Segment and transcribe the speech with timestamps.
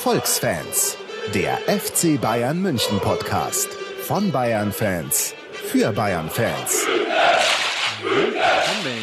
[0.00, 0.96] Erfolgsfans,
[1.34, 3.68] der FC Bayern München Podcast
[4.00, 6.86] von Bayern Fans für Bayern Fans.
[8.02, 9.02] Willkommen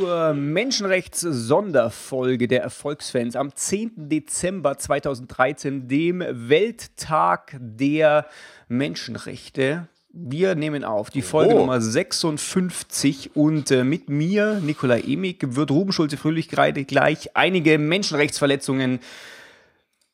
[0.00, 4.08] zur Menschenrechts-Sonderfolge der Erfolgsfans am 10.
[4.08, 8.26] Dezember 2013, dem Welttag der
[8.66, 9.86] Menschenrechte.
[10.12, 11.58] Wir nehmen auf die Folge Oh.
[11.58, 18.98] Nummer 56 und äh, mit mir, Nikolai Emig, wird Ruben Schulze-Fröhlich gerade gleich einige Menschenrechtsverletzungen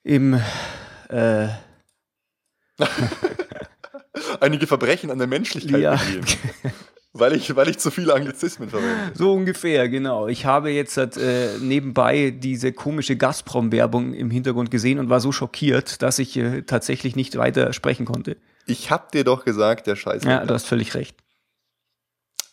[0.03, 0.41] im
[4.41, 5.97] Einige Verbrechen an der Menschlichkeit Ja.
[5.97, 6.25] begehen.
[7.13, 9.13] Weil ich, weil ich zu viele Anglizismen verwende.
[9.15, 10.29] So ungefähr, genau.
[10.29, 15.33] Ich habe jetzt halt, äh, nebenbei diese komische Gazprom-Werbung im Hintergrund gesehen und war so
[15.33, 18.37] schockiert, dass ich äh, tatsächlich nicht weiter sprechen konnte.
[18.67, 20.23] Ich hab dir doch gesagt, der Scheiß.
[20.23, 21.17] Ja, du hast völlig recht.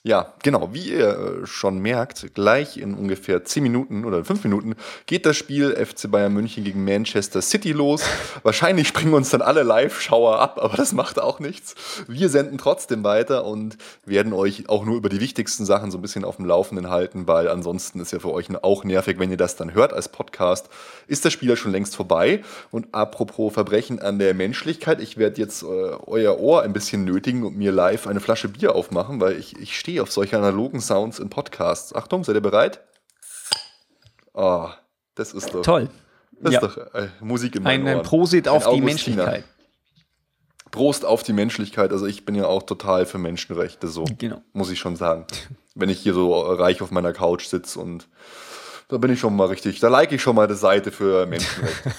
[0.08, 0.69] Ja, genau.
[0.72, 5.36] Wie ihr äh, schon merkt, gleich in ungefähr 10 Minuten oder 5 Minuten geht das
[5.36, 8.03] Spiel FC Bayern München gegen Manchester City los.
[8.41, 11.75] Wahrscheinlich springen uns dann alle Live-Schauer ab, aber das macht auch nichts.
[12.08, 16.02] Wir senden trotzdem weiter und werden euch auch nur über die wichtigsten Sachen so ein
[16.02, 19.35] bisschen auf dem Laufenden halten, weil ansonsten ist ja für euch auch nervig, wenn ihr
[19.35, 20.69] das dann hört als Podcast.
[21.08, 22.44] Ist das Spiel ja schon längst vorbei.
[22.72, 27.44] Und apropos Verbrechen an der Menschlichkeit, ich werde jetzt äh, euer Ohr ein bisschen nötigen
[27.44, 31.20] und mir live eine Flasche Bier aufmachen, weil ich, ich stehe auf solche analogen Sounds
[31.20, 31.94] in Podcasts.
[31.95, 32.81] Achtung, seid ihr bereit?
[34.34, 34.70] Oh,
[35.16, 35.90] das ist doch, Toll.
[36.31, 36.59] das Ja.
[36.66, 38.03] ist doch äh, Musik in meinen Ein, ein.
[38.03, 38.81] Prosit auf Ein die.
[38.81, 39.44] Menschlichkeit.
[40.72, 41.92] Prost auf die Menschlichkeit.
[41.92, 44.42] Also ich bin ja auch total für Menschenrechte, so Genau.
[44.53, 45.25] muss ich schon sagen.
[45.75, 48.08] Wenn ich hier so reich auf meiner Couch sitze und
[48.90, 51.92] da bin ich schon mal richtig, da like ich schon mal die Seite für Menschenrechte.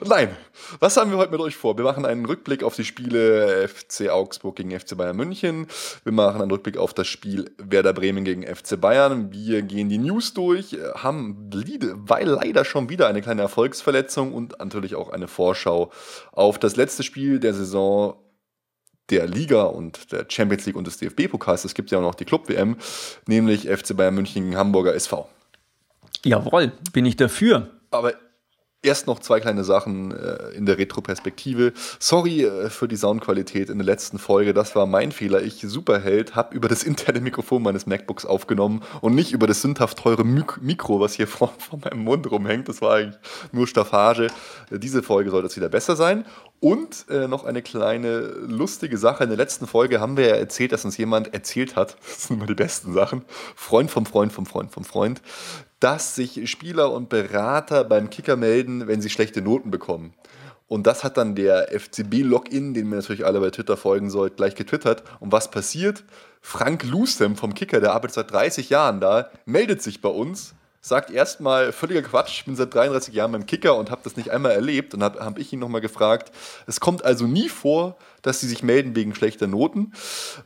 [0.04, 0.36] Nein,
[0.80, 1.76] was haben wir heute mit euch vor?
[1.76, 5.66] Wir machen einen Rückblick auf die Spiele FC Augsburg gegen FC Bayern München.
[6.04, 9.32] Wir machen einen Rückblick auf das Spiel Werder Bremen gegen FC Bayern.
[9.32, 14.94] Wir gehen die News durch, haben weil leider schon wieder eine kleine Erfolgsverletzung und natürlich
[14.94, 15.90] auch eine Vorschau
[16.32, 18.16] auf das letzte Spiel der Saison
[19.10, 21.64] der Liga und der Champions League und des DFB-Pokals.
[21.64, 22.76] Es gibt ja auch noch die Club-WM,
[23.26, 25.28] nämlich FC Bayern München gegen Hamburger SV.
[26.24, 27.68] Jawohl, bin ich dafür.
[27.90, 28.14] Aber
[28.84, 31.72] erst noch zwei kleine Sachen äh, in der Retro-Perspektive.
[31.98, 35.42] Sorry äh, für die Soundqualität in der letzten Folge, das war mein Fehler.
[35.42, 39.98] Ich, Superheld, habe über das interne Mikrofon meines MacBooks aufgenommen und nicht über das sündhaft
[39.98, 42.68] teure Mik Mikro, was hier vor, vor meinem Mund rumhängt.
[42.68, 43.18] Das war eigentlich
[43.52, 44.28] nur Staffage.
[44.70, 46.24] Diese Folge soll das wieder besser sein.
[46.60, 49.24] Und äh, noch eine kleine lustige Sache.
[49.24, 52.36] In der letzten Folge haben wir ja erzählt, dass uns jemand erzählt hat, das sind
[52.36, 55.20] immer die besten Sachen, Freund vom Freund vom Freund vom Freund,
[55.80, 60.14] dass sich Spieler und Berater beim Kicker melden, wenn sie schlechte Noten bekommen.
[60.66, 64.54] Und das hat dann der FCB-Login, den mir natürlich alle bei Twitter folgen sollt, gleich
[64.54, 65.04] getwittert.
[65.20, 66.04] Und was passiert?
[66.40, 70.54] Frank Lusem vom Kicker, der arbeitet seit 30 Jahren da, meldet sich bei uns,
[70.84, 74.30] sagt erstmal völliger Quatsch, ich bin seit 33 Jahren beim Kicker und habe das nicht
[74.30, 74.92] einmal erlebt.
[74.92, 76.30] Und habe hab ich ihn nochmal gefragt,
[76.66, 79.94] es kommt also nie vor, dass sie sich melden wegen schlechter Noten,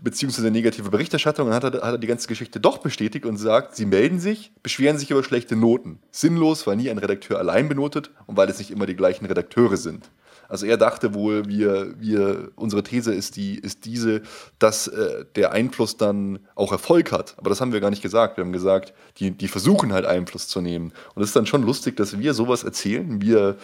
[0.00, 1.47] beziehungsweise negative Berichterstattung.
[1.47, 4.21] Und dann hat er, hat er die ganze Geschichte doch bestätigt und sagt, sie melden
[4.21, 5.98] sich, beschweren sich über schlechte Noten.
[6.12, 9.77] Sinnlos, weil nie ein Redakteur allein benotet und weil es nicht immer die gleichen Redakteure
[9.77, 10.09] sind.
[10.48, 14.22] Also er dachte wohl, wir, wir, unsere These ist, die, ist diese,
[14.59, 17.34] dass äh, der Einfluss dann auch Erfolg hat.
[17.36, 18.38] Aber das haben wir gar nicht gesagt.
[18.38, 20.92] Wir haben gesagt, die, die versuchen halt Einfluss zu nehmen.
[21.14, 23.56] Und es ist dann schon lustig, dass wir sowas erzählen, wir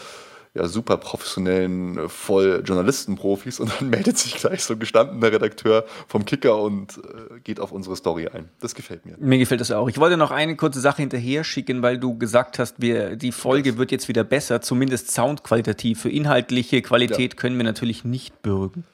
[0.54, 5.84] ja, super professionellen, äh, voll Journalistenprofis und dann meldet sich gleich so ein gestandener Redakteur
[6.06, 8.48] vom Kicker und äh, geht auf unsere Story ein.
[8.60, 9.16] Das gefällt mir.
[9.18, 9.88] Mir gefällt das auch.
[9.88, 13.78] Ich wollte noch eine kurze Sache hinterher schicken, weil du gesagt hast, wir, die Folge
[13.78, 16.02] wird jetzt wieder besser, zumindest soundqualitativ.
[16.02, 18.84] Für inhaltliche Qualität können wir natürlich nicht bürgen.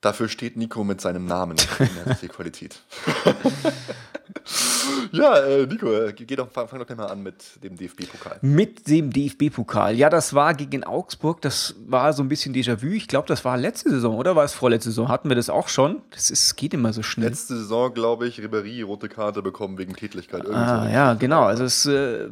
[0.00, 2.80] Dafür steht Nico mit seinem Namen in der Qualität.
[5.12, 8.38] ja, äh, Nico, äh, geh doch, fang, fang doch gleich mal an mit dem DFB-Pokal.
[8.42, 9.94] Mit dem DFB-Pokal.
[9.96, 11.40] Ja, das war gegen Augsburg.
[11.42, 12.86] Das war so ein bisschen Déjà-vu.
[12.88, 15.08] Ich glaube, das war letzte Saison, oder war es vorletzte Saison?
[15.08, 16.02] Hatten wir das auch schon?
[16.10, 17.28] Das ist, geht immer so schnell.
[17.28, 19.94] Letzte Saison, glaube ich, Ribéry rote Karte bekommen wegen.
[20.00, 20.90] Irgendwie Ah, so.
[20.90, 21.42] ja, genau.
[21.44, 22.28] Also es äh,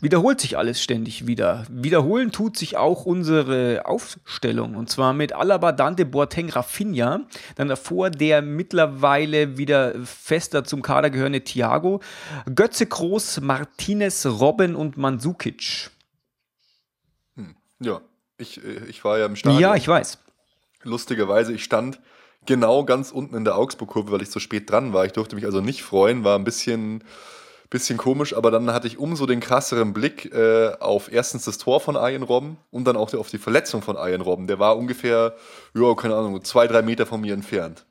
[0.00, 1.64] wiederholt sich alles ständig wieder.
[1.70, 4.74] Wiederholen tut sich auch unsere Aufstellung.
[4.74, 7.20] Und zwar mit Alaba, Dante, Boateng, Rafinha.
[7.56, 11.77] Dann davor der mittlerweile wieder fester zum Kader gehörende Thiago.
[12.54, 15.90] Götze, Groß, Martinez, Robben und Mandzukic.
[17.80, 18.00] Ja,
[18.38, 19.60] ich, äh, ich war ja im Stadion.
[19.60, 20.18] Ja, ich weiß.
[20.82, 22.00] Lustigerweise, ich stand
[22.46, 25.04] genau ganz unten in der Augsburg-Kurve, weil ich so spät dran war.
[25.04, 27.04] Ich durfte mich also nicht freuen, war ein bisschen,
[27.68, 31.80] bisschen komisch, aber dann hatte ich umso den krasseren Blick äh, auf erstens das Tor
[31.80, 34.46] von Arjen Robben und dann auch auf die Verletzung von Arjen Robben.
[34.46, 35.34] Der war ungefähr,
[35.74, 37.84] ja, keine Ahnung, zwei, drei Meter von mir entfernt.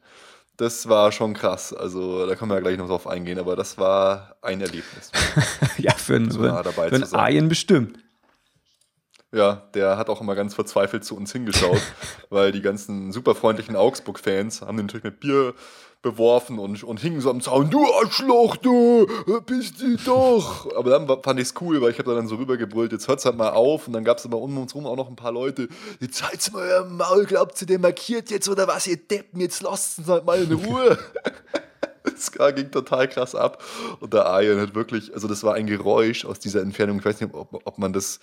[0.58, 1.72] Das war schon krass.
[1.72, 5.12] Also da können wir ja gleich noch drauf eingehen, aber das war ein Erlebnis.
[5.78, 7.14] ja, für einen, So für nah dabei einen.
[7.14, 8.00] Ayen bestimmt.
[9.32, 11.82] Ja, der hat auch immer ganz verzweifelt zu uns hingeschaut,
[12.30, 15.54] weil die ganzen super freundlichen Augsburg-Fans haben den natürlich mit Bier
[16.02, 19.08] beworfen und, und hingen so am Zaun, du Arschloch, du,
[19.46, 20.74] bist du doch.
[20.76, 23.26] Aber dann fand ich es cool, weil ich habe da dann so rübergebrüllt, jetzt hört's
[23.26, 25.32] halt mal auf und dann gab es aber um uns rum auch noch ein paar
[25.32, 25.68] Leute,
[26.00, 29.62] jetzt halt's mal euer Maul, glaubt ihr, der markiert jetzt oder was, ihr Deppen, jetzt
[29.62, 30.98] lasst uns halt mal in Ruhe.
[32.04, 33.62] Das ging total krass ab.
[34.00, 37.00] Und der Arjen hat wirklich, also das war ein Geräusch aus dieser Entfernung.
[37.00, 38.20] Ich weiß nicht, ob, ob man das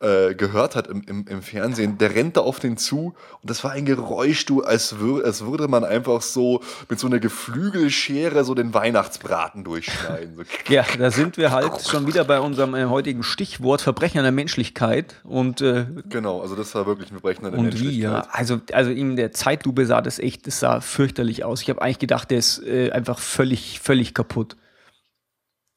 [0.00, 1.98] äh, gehört hat im, im, im Fernsehen.
[1.98, 5.44] Der rennt da auf den zu und das war ein Geräusch, du, als, wür als
[5.44, 10.36] würde man einfach so mit so einer Geflügelschere so den Weihnachtsbraten durchschneiden.
[10.36, 10.42] So.
[10.68, 14.32] Ja, da sind wir halt schon wieder bei unserem äh, heutigen Stichwort Verbrechen an der
[14.32, 15.16] Menschlichkeit.
[15.24, 18.10] Und, äh, Genau, also das war wirklich ein Verbrechen an der und wie, ja.
[18.12, 18.38] Menschlichkeit.
[18.38, 21.62] Also, also in der Zeitlupe sah das echt, das sah fürchterlich aus.
[21.62, 24.56] Ich habe eigentlich gedacht, der ist äh, einfach völlig, völlig kaputt.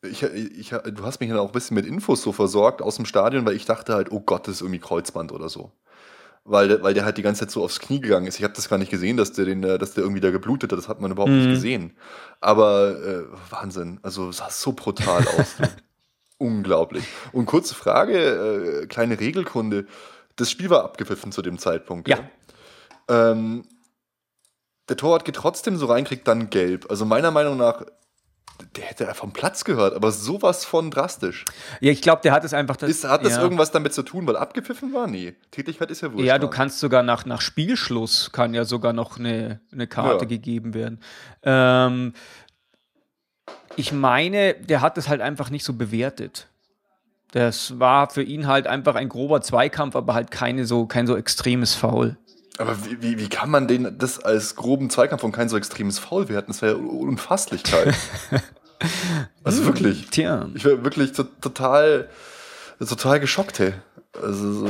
[0.03, 3.05] Ich, ich, du hast mich dann auch ein bisschen mit Infos so versorgt aus dem
[3.05, 5.71] Stadion, weil ich dachte halt, oh Gott, das ist irgendwie Kreuzband oder so.
[6.45, 8.37] Weil, der- weil der halt die ganze Zeit so aufs Knie gegangen ist.
[8.37, 10.71] Ich habe das gar nicht gesehen, dass der, den, äh, dass der irgendwie da geblutet
[10.73, 10.77] hat.
[10.77, 11.95] Das hat man überhaupt nicht gesehen.
[12.41, 13.99] Aber äh, Wahnsinn.
[14.03, 15.55] Also es sah so brutal aus.
[16.37, 17.05] Unglaublich.
[17.31, 19.85] Und kurze Frage, äh, kleine Regelkunde.
[20.35, 22.09] Das Spiel war abgepfiffen zu dem Zeitpunkt.
[22.09, 22.17] Ja.
[22.17, 22.29] gell?
[23.07, 23.63] Ähm,
[24.89, 26.87] der Torwart geht trotzdem so rein, kriegt dann gelb.
[26.89, 27.85] Also meiner Meinung nach,
[28.75, 31.45] der hätte vom Platz gehört, aber sowas von drastisch.
[31.79, 32.75] Ja, ich glaube, der hat es einfach.
[32.75, 33.41] Das, Ist, hat das ja.
[33.41, 35.07] irgendwas damit zu tun, weil abgepfiffen war?
[35.07, 35.35] Nee.
[35.51, 36.25] Tätigkeit ist ja wurscht.
[36.25, 40.29] Ja, du kannst sogar nach, nach Spielschluss kann ja sogar noch eine, eine Karte Ja.
[40.29, 40.99] gegeben werden.
[41.43, 42.13] Ähm,
[43.75, 46.47] ich meine, der hat es halt einfach nicht so bewertet.
[47.31, 51.17] Das war für ihn halt einfach ein grober Zweikampf, aber halt keine so, kein so
[51.17, 52.17] extremes Foul.
[52.57, 55.99] Aber wie, wie, wie kann man den das als groben Zweikampf und kein so extremes
[55.99, 56.51] Foul werten?
[56.51, 57.95] Das wäre ja Unfasslichkeit.
[59.43, 60.07] also wirklich.
[60.09, 60.49] Tja.
[60.53, 62.09] Ich wäre wirklich to total,
[62.79, 63.73] total geschockt, hey.
[64.21, 64.69] Also so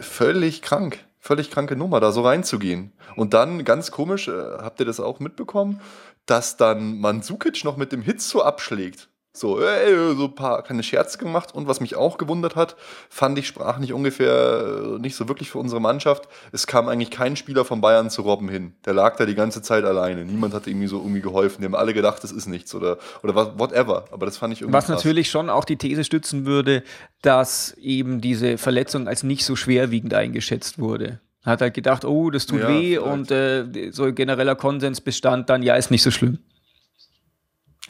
[0.00, 1.00] völlig krank.
[1.22, 2.92] Völlig kranke Nummer, da so reinzugehen.
[3.14, 5.82] Und dann, ganz komisch, äh, habt ihr das auch mitbekommen,
[6.24, 9.09] dass dann Mandzukic noch mit dem Hit so abschlägt.
[9.32, 11.54] So, ey, so ein paar kleine Scherze gemacht.
[11.54, 12.74] Und was mich auch gewundert hat,
[13.08, 16.28] fand ich, sprach nicht ungefähr, äh, nicht so wirklich für unsere Mannschaft.
[16.50, 18.72] Es kam eigentlich kein Spieler von Bayern zu Robben hin.
[18.84, 20.24] Der lag da die ganze Zeit alleine.
[20.24, 21.60] Niemand hat irgendwie so irgendwie geholfen.
[21.60, 24.06] Die haben alle gedacht, das ist nichts oder, oder whatever.
[24.10, 24.96] Aber das fand ich irgendwie Was krass.
[24.96, 26.82] natürlich schon auch die These stützen würde,
[27.22, 31.20] dass eben diese Verletzung als nicht so schwerwiegend eingeschätzt wurde.
[31.44, 33.00] Hat halt gedacht, oh, das tut Ja, weh vielleicht.
[33.12, 36.38] und äh, so genereller Konsens bestand dann, ja, ist nicht so schlimm.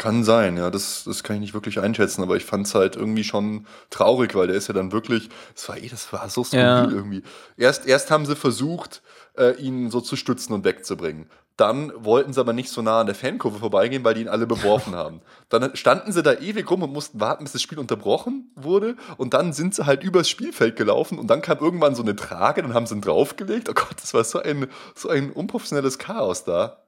[0.00, 2.96] Kann sein, ja, das, das kann ich nicht wirklich einschätzen, aber ich fand es halt
[2.96, 6.42] irgendwie schon traurig, weil der ist ja dann wirklich, das war eh, das war so
[6.42, 6.88] skurril Ja.
[6.88, 7.22] irgendwie.
[7.58, 9.02] Erst, erst haben sie versucht,
[9.36, 11.28] äh, ihn so zu stützen und wegzubringen.
[11.58, 14.46] Dann wollten sie aber nicht so nah an der Fankurve vorbeigehen, weil die ihn alle
[14.46, 15.20] beworfen haben.
[15.50, 18.96] Dann standen sie da ewig rum und mussten warten, bis das Spiel unterbrochen wurde.
[19.18, 22.62] Und dann sind sie halt übers Spielfeld gelaufen und dann kam irgendwann so eine Trage,
[22.62, 23.68] dann haben sie ihn draufgelegt.
[23.68, 26.78] Oh Gott, das war so ein, so ein unprofessionelles Chaos da.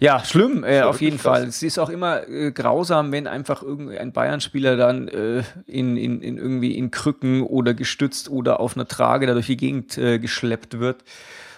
[0.00, 1.38] Ja, schlimm, äh, auf jeden krass.
[1.40, 1.48] Fall.
[1.48, 6.36] Es ist auch immer äh, grausam, wenn einfach irgendein Bayern-Spieler dann äh, in, in, in
[6.38, 10.78] irgendwie in Krücken oder gestützt oder auf einer Trage da durch die Gegend äh, geschleppt
[10.78, 11.04] wird.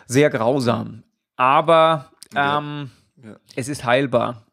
[0.07, 1.03] Sehr grausam.
[1.37, 2.59] Aber Ja.
[2.59, 2.91] ähm,
[3.23, 3.37] Ja.
[3.57, 4.46] es ist heilbar.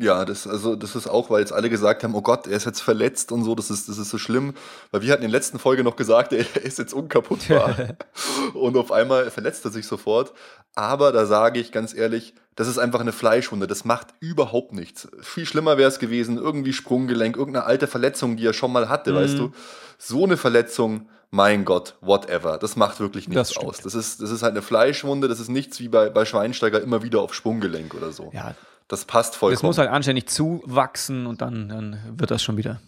[0.00, 2.66] Ja, das, also, das ist auch, weil jetzt alle gesagt haben, oh Gott, er ist
[2.66, 4.54] jetzt verletzt und so, das ist, das ist so schlimm.
[4.92, 7.74] Weil wir hatten in der letzten Folge noch gesagt, er ist jetzt unkaputtbar.
[8.54, 10.32] und auf einmal verletzt er sich sofort.
[10.76, 13.66] Aber da sage ich ganz ehrlich, das ist einfach eine Fleischwunde.
[13.66, 15.08] Das macht überhaupt nichts.
[15.20, 19.14] Viel schlimmer wäre es gewesen, irgendwie Sprunggelenk, irgendeine alte Verletzung, die er schon mal hatte,
[19.14, 19.50] weißt du.
[19.98, 22.56] So eine Verletzung, mein Gott, whatever.
[22.58, 23.66] Das macht wirklich Das nichts stimmt.
[23.66, 23.78] aus.
[23.78, 27.02] Das ist, das ist halt eine Fleischwunde, das ist nichts wie bei, bei Schweinsteiger immer
[27.02, 28.30] wieder auf Sprunggelenk oder so.
[28.32, 28.54] Ja,
[28.88, 29.56] Das passt vollkommen.
[29.56, 32.80] das muss halt anständig zuwachsen und dann, dann wird das schon wieder.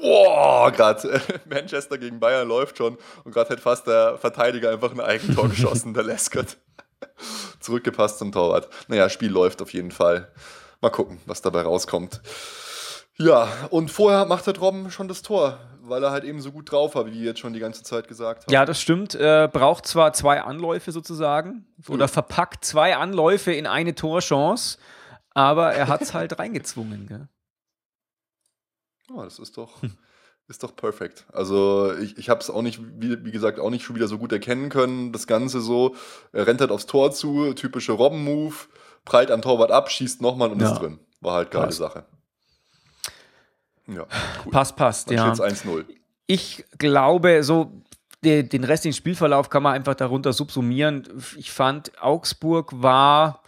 [0.00, 5.00] Boah, gerade Manchester gegen Bayern läuft schon und gerade hat fast der Verteidiger einfach ein
[5.00, 6.56] Eigentor geschossen, der Leskert.
[7.60, 8.68] Zurückgepasst zum Torwart.
[8.88, 10.30] Naja, Spiel läuft auf jeden Fall.
[10.80, 12.20] Mal gucken, was dabei rauskommt.
[13.18, 16.70] Ja, und vorher macht der Robben schon das Tor, weil er halt eben so gut
[16.70, 18.52] drauf war, wie wir jetzt schon die ganze Zeit gesagt haben.
[18.52, 19.14] Ja, das stimmt.
[19.14, 24.78] Äh, braucht zwar zwei Anläufe sozusagen oder verpackt zwei Anläufe in eine Torchance,
[25.30, 27.06] aber er hat es halt reingezwungen.
[27.06, 27.28] Gell?
[29.08, 29.70] Ja, das ist doch,
[30.48, 31.24] ist doch perfekt.
[31.32, 34.18] Also ich, ich habe es auch nicht, wie, wie gesagt, auch nicht schon wieder so
[34.18, 35.12] gut erkennen können.
[35.12, 35.94] Das Ganze so,
[36.32, 38.54] er rennt halt aufs Tor zu, typische Robben-Move,
[39.06, 40.72] prallt am Torwart ab, schießt nochmal und Ja.
[40.72, 40.98] ist drin.
[41.22, 41.72] War halt geile.
[41.72, 42.04] Sache.
[43.88, 44.06] Ja,
[44.44, 44.52] cool.
[44.52, 45.34] Passt, passt, Dann ja.
[45.34, 45.84] steht's 1-0.
[46.26, 47.72] Ich glaube, so
[48.24, 51.04] den, den restlichen Spielverlauf kann man einfach darunter subsumieren.
[51.36, 53.42] Ich fand, Augsburg war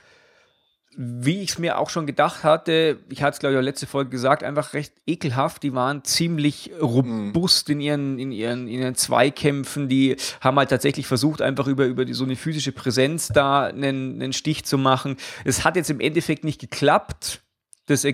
[1.00, 3.86] wie ich es mir auch schon gedacht hatte, ich hatte es glaube ich auch letzte
[3.86, 5.62] Folge gesagt, einfach recht ekelhaft.
[5.62, 9.88] Die waren ziemlich robust in ihren, in ihren, in ihren Zweikämpfen.
[9.88, 14.20] Die haben halt tatsächlich versucht, einfach über, über die, so eine physische Präsenz da einen,
[14.20, 15.16] einen Stich zu machen.
[15.44, 17.42] Es hat jetzt im Endeffekt nicht geklappt.
[17.86, 18.04] Das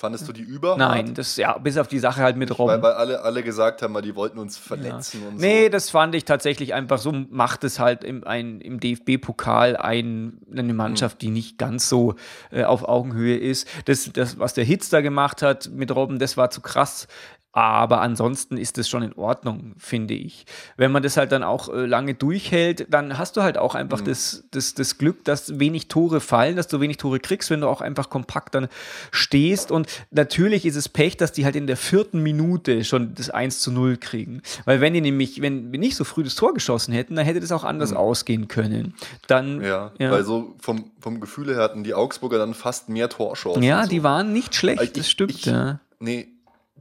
[0.00, 0.78] Fandest du die über?
[0.78, 2.72] Nein, das ja, bis auf die Sache halt mit Robben.
[2.72, 5.28] Weil, weil alle, alle gesagt haben, die wollten uns verletzen ja.
[5.28, 5.68] und nee, so.
[5.68, 11.16] das fand ich tatsächlich einfach so, macht es halt im, im DFB-Pokal ein, eine Mannschaft,
[11.16, 11.20] mhm.
[11.20, 12.14] die nicht ganz so
[12.50, 13.68] äh, auf Augenhöhe ist.
[13.84, 17.06] Das, das, was der Hitz da gemacht hat mit Robben, das war zu krass.
[17.52, 20.46] Aber ansonsten ist es schon in Ordnung, finde ich.
[20.76, 24.02] Wenn man das halt dann auch äh, lange durchhält, dann hast du halt auch einfach
[24.02, 24.04] mhm.
[24.04, 27.66] das, das, das Glück, dass wenig Tore fallen, dass du wenig Tore kriegst, wenn du
[27.66, 28.68] auch einfach kompakt dann
[29.10, 29.72] stehst.
[29.72, 33.58] Und natürlich ist es Pech, dass die halt in der vierten Minute schon das 1
[33.58, 34.42] zu 0 kriegen.
[34.64, 37.40] Weil wenn die nämlich, wenn wir nicht so früh das Tor geschossen hätten, dann hätte
[37.40, 37.96] das auch anders mhm.
[37.96, 38.94] ausgehen können.
[39.26, 43.08] Dann, ja, ja, weil so vom, vom Gefühl her hatten die Augsburger dann fast mehr
[43.08, 43.64] Torchancen.
[43.64, 43.90] Ja, so.
[43.90, 45.32] die waren nicht schlecht, ich, das stimmt.
[45.32, 45.80] Ich, ja.
[45.98, 46.28] Nee,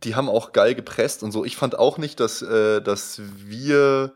[0.04, 1.46] die haben auch geil gepresst und so.
[1.46, 4.14] Ich fand auch nicht, dass, äh, dass wir,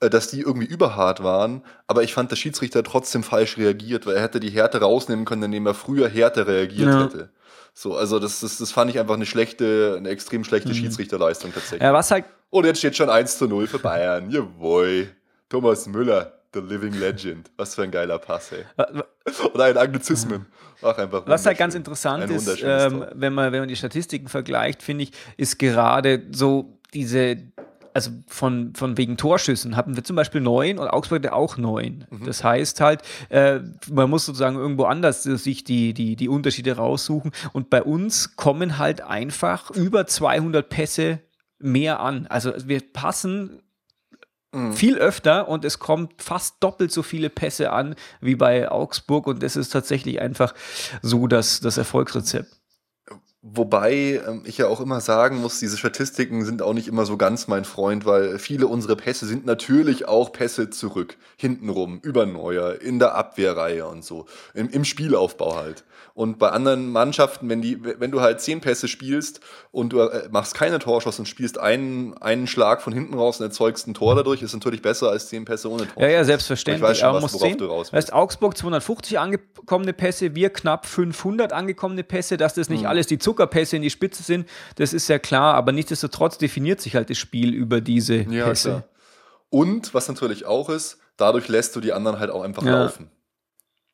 [0.00, 4.16] äh, dass die irgendwie überhart waren, aber ich fand, der Schiedsrichter trotzdem falsch reagiert, weil
[4.16, 7.04] er hätte die Härte rausnehmen können, indem er früher härter reagiert ja.
[7.04, 7.30] hätte.
[7.72, 10.74] So, also das, das, das fand ich einfach eine schlechte, eine extrem schlechte mhm.
[10.74, 11.82] Schiedsrichterleistung tatsächlich.
[11.82, 12.24] Ja, was halt.
[12.50, 14.30] Und jetzt steht schon 1 zu 0 für Bayern.
[14.30, 15.08] Jawohl.
[15.48, 17.50] Thomas Müller, the living legend.
[17.56, 18.64] Was für ein geiler Pass, ey.
[19.54, 20.46] Oder ein Anglizismen.
[20.82, 24.28] Ach, einfach Was halt ganz interessant ein ist, ähm, wenn, man, wenn man die Statistiken
[24.28, 27.36] vergleicht, finde ich, ist gerade so diese,
[27.92, 32.06] also von, von wegen Torschüssen hatten wir zum Beispiel neun und Augsburg hatte auch neun.
[32.10, 32.24] Mhm.
[32.24, 37.32] Das heißt halt, äh, man muss sozusagen irgendwo anders sich die, die, die Unterschiede raussuchen.
[37.52, 41.20] Und bei uns kommen halt einfach über 200 Pässe
[41.58, 42.26] mehr an.
[42.28, 43.62] Also wir passen
[44.52, 44.72] Mhm.
[44.72, 49.42] Viel öfter und es kommt fast doppelt so viele Pässe an wie bei Augsburg und
[49.42, 50.54] das ist tatsächlich einfach
[51.02, 52.60] so das, das Erfolgsrezept.
[53.42, 57.16] Wobei ähm, ich ja auch immer sagen muss, diese Statistiken sind auch nicht immer so
[57.16, 62.82] ganz mein Freund, weil viele unserer Pässe sind natürlich auch Pässe zurück, hintenrum, über Neuer,
[62.82, 65.84] in der Abwehrreihe und so, im, im Spielaufbau halt.
[66.14, 69.40] Und bei anderen Mannschaften, wenn, die, wenn du halt zehn Pässe spielst
[69.70, 73.46] und du äh, machst keine Torschuss und spielst einen, einen Schlag von hinten raus und
[73.46, 76.02] erzeugst ein Tor dadurch, ist natürlich besser als zehn Pässe ohne Tor.
[76.02, 76.82] Ja, ja, selbstverständlich.
[76.82, 81.52] Ich weiß schon, was, worauf du raus weißt, Augsburg 250 angekommene Pässe, wir knapp 500
[81.52, 82.88] angekommene Pässe, dass das nicht mhm.
[82.88, 86.96] alles die Zuckerpässe in die Spitze sind, das ist ja klar, aber nichtsdestotrotz definiert sich
[86.96, 88.68] halt das Spiel über diese ja, Pässe.
[88.68, 88.84] Klar.
[89.48, 92.84] Und was natürlich auch ist, dadurch lässt du die anderen halt auch einfach ja.
[92.84, 93.10] laufen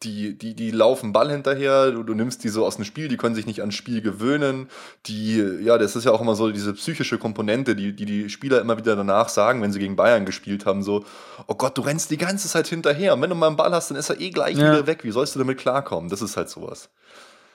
[0.03, 3.17] die, die, die laufen Ball hinterher, du, du nimmst die so aus dem Spiel, die
[3.17, 4.69] können sich nicht ans Spiel gewöhnen.
[5.07, 8.61] Die, ja, das ist ja auch immer so diese psychische Komponente, die, die die Spieler
[8.61, 11.05] immer wieder danach sagen, wenn sie gegen Bayern gespielt haben, so,
[11.47, 13.15] oh Gott, du rennst die ganze Zeit hinterher.
[13.15, 14.73] Und wenn du mal einen Ball hast, dann ist er eh gleich ja.
[14.73, 15.03] wieder weg.
[15.03, 16.11] Wie sollst du damit klarkommen?
[16.11, 16.91] Das ist halt sowas.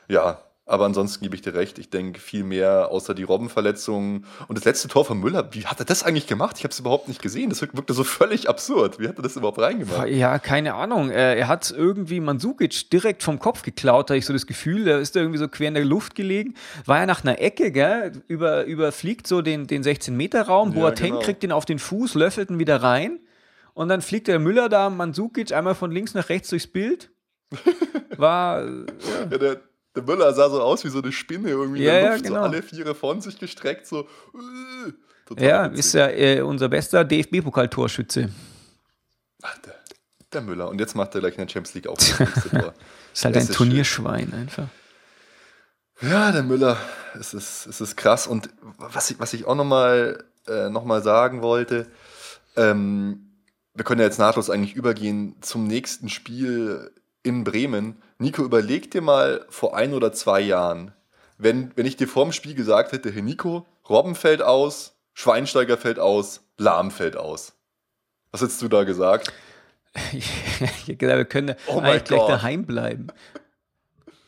[0.08, 1.80] Ja, aber ansonsten gebe ich dir recht.
[1.80, 4.26] Ich denke, viel mehr außer die Robbenverletzungen.
[4.48, 6.58] Und das letzte Tor von Müller, wie hat er das eigentlich gemacht?
[6.58, 7.50] Ich habe es überhaupt nicht gesehen.
[7.50, 9.00] Das wirkte so völlig absurd.
[9.00, 10.08] Wie hat er das überhaupt reingemacht?
[10.08, 11.10] Ja, keine Ahnung.
[11.10, 15.00] Äh, er hat irgendwie Mansukic direkt vom Kopf geklaut, da ich so das Gefühl, der
[15.00, 16.54] ist irgendwie so quer in der Luft gelegen.
[16.86, 18.12] War ja nach einer Ecke, gell?
[18.28, 20.74] Über, überfliegt so den, den 16-Meter-Raum.
[20.74, 21.26] Boateng ja, genau.
[21.26, 23.20] kriegt den auf den Fuß, löffelt ihn wieder rein.
[23.74, 27.12] Und dann fliegt der Müller da, Mansukic, einmal von links nach rechts durchs Bild.
[28.18, 28.64] War.
[28.64, 28.84] Ja.
[29.32, 29.62] ja der,
[29.96, 32.30] der Müller sah so aus wie so eine Spinne irgendwie ja, in der Luft, ja,
[32.30, 32.42] genau.
[32.42, 34.08] so alle Viere von sich gestreckt, so.
[35.38, 35.80] Äh, ja, witzig.
[35.80, 38.30] ist ja äh, unser bester DFB-Pokal-Torschütze.
[39.42, 39.76] Der,
[40.34, 40.70] der, Müller.
[40.70, 42.16] Und jetzt macht er gleich in der Champions League auch das
[42.50, 42.74] Tor.
[43.14, 44.40] ist halt ein ist Turnierschwein schön.
[44.40, 44.68] einfach.
[46.02, 46.78] Ja, der Müller,
[47.20, 48.28] es ist, es ist krass.
[48.28, 51.88] Und was ich, was ich auch nochmal äh, noch sagen wollte,
[52.56, 53.32] ähm,
[53.74, 56.92] wir können ja jetzt nahtlos eigentlich übergehen zum nächsten Spiel
[57.24, 58.02] in Bremen.
[58.18, 60.94] Nico, überleg dir mal vor ein oder zwei Jahren,
[61.38, 66.00] wenn, wenn ich dir vorm Spiel gesagt hätte, Herr Nico, Robben fällt aus, Schweinsteiger fällt
[66.00, 67.54] aus, Lahm fällt aus.
[68.32, 69.34] Was hättest du da gesagt?
[70.14, 73.08] ich glaube, wir können oh eigentlich gleich daheim bleiben.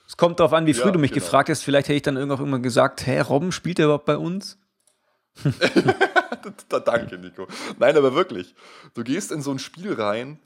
[0.07, 1.23] Es kommt darauf an, wie früh ja, du mich genau.
[1.23, 1.63] gefragt hast.
[1.63, 4.57] Vielleicht hätte ich dann irgendwann gesagt, hä, Robben spielt er überhaupt bei uns?
[6.85, 7.47] Danke, Nico.
[7.79, 8.53] Nein, aber wirklich.
[8.93, 10.39] Du gehst in so ein Spiel rein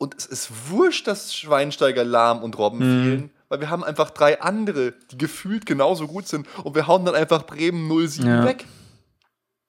[0.00, 3.04] und es ist wurscht, dass Schweinsteiger, Lahm und Robben mhm.
[3.04, 7.04] fehlen, weil wir haben einfach drei andere, die gefühlt genauso gut sind und wir hauen
[7.04, 8.44] dann einfach Bremen 0-7 ja.
[8.46, 8.64] weg.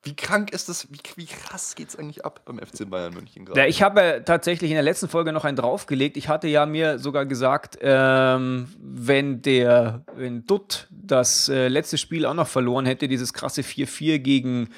[0.04, 0.90] Wie krank ist das?
[0.90, 3.60] Wie, wie krass geht es eigentlich ab beim FC Bayern München gerade?
[3.60, 6.16] Ja, ich habe tatsächlich in der letzten Folge noch einen draufgelegt.
[6.16, 12.26] Ich hatte ja mir sogar gesagt, ähm, wenn der, wenn Dutt das äh, letzte Spiel
[12.26, 14.70] auch noch verloren hätte, dieses krasse 4-4 gegen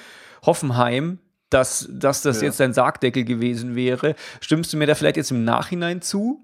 [0.45, 1.19] Hoffenheim,
[1.53, 2.47] dass, dass das Ja.
[2.47, 4.15] jetzt ein Sargdeckel gewesen wäre.
[4.41, 6.43] Stimmst du mir da vielleicht jetzt im Nachhinein zu?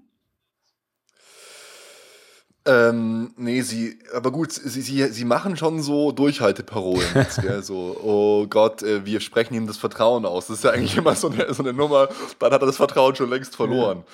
[2.66, 7.62] Ähm, nee, sie, aber gut, sie, sie, sie machen schon so Durchhalteparolen jetzt, gell?
[7.62, 10.48] So, oh Gott, äh, wir sprechen ihm das Vertrauen aus.
[10.48, 13.16] Das ist ja eigentlich immer so eine, so eine Nummer, dann hat er das Vertrauen
[13.16, 14.04] schon längst verloren.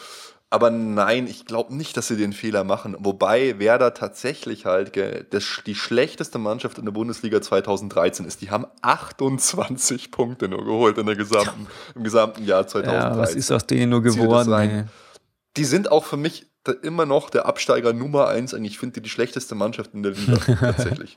[0.48, 2.96] Aber nein, ich glaube nicht, dass sie den Fehler machen.
[3.00, 4.92] Wobei Werder tatsächlich halt
[5.30, 8.42] das, die schlechteste Mannschaft in der Bundesliga 2013 ist.
[8.42, 13.10] Die haben 28 Punkte nur geholt in der gesamten, im gesamten Jahr 2013.
[13.10, 14.88] Ja, was ist aus denen nur geworden?
[15.56, 16.46] Die sind auch für mich
[16.82, 18.54] immer noch der Absteiger Nummer eins.
[18.54, 21.16] Eigentlich ich finde die die schlechteste Mannschaft in der Liga tatsächlich.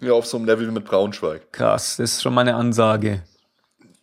[0.00, 1.52] Ja, auf so einem Level wie mit Braunschweig.
[1.52, 3.22] Krass, das ist schon mal eine Ansage.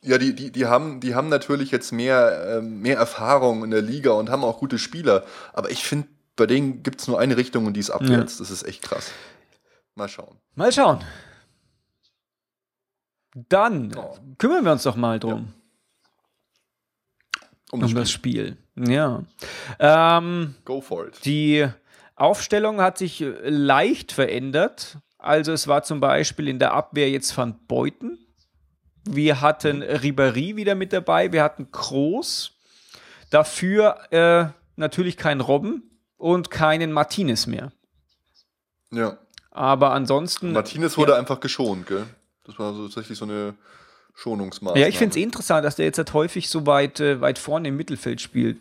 [0.04, 3.84] Ja, die, die, die, haben, die haben natürlich jetzt mehr, ähm, mehr Erfahrung in der
[3.84, 5.24] Liga und haben auch gute Spieler.
[5.54, 8.38] Aber ich finde, bei denen gibt es nur eine Richtung und die ist abwärts.
[8.40, 9.12] Das ist echt krass.
[9.96, 10.38] Mal schauen.
[10.56, 11.04] Mal schauen.
[13.50, 14.18] Dann Oh.
[14.38, 15.54] kümmern wir uns doch mal drum.
[17.72, 18.58] Um um das das Spiel.
[18.76, 18.92] Spiel.
[18.94, 19.24] Ja.
[19.80, 21.24] Ähm, Go for it.
[21.26, 21.68] die
[22.16, 24.98] Aufstellung hat sich äh, leicht verändert.
[25.18, 28.18] Also es war zum Beispiel in der Abwehr jetzt Van Beuten.
[29.06, 31.32] Wir hatten Ribéry wieder mit dabei.
[31.32, 32.52] Wir hatten Kroos.
[33.30, 35.84] Dafür äh, natürlich kein Robben
[36.18, 37.72] und keinen Martinez mehr.
[38.92, 39.18] Ja.
[39.52, 40.54] Aber ansonsten.
[40.54, 42.06] Martinez wurde einfach geschont, gell?
[42.46, 43.56] Das war so tatsächlich so eine
[44.16, 44.80] Schonungsmaßnahme.
[44.80, 47.70] ja, ich finde es interessant, dass der jetzt halt häufig so weit, äh, weit vorne
[47.70, 48.58] im Mittelfeld spielt.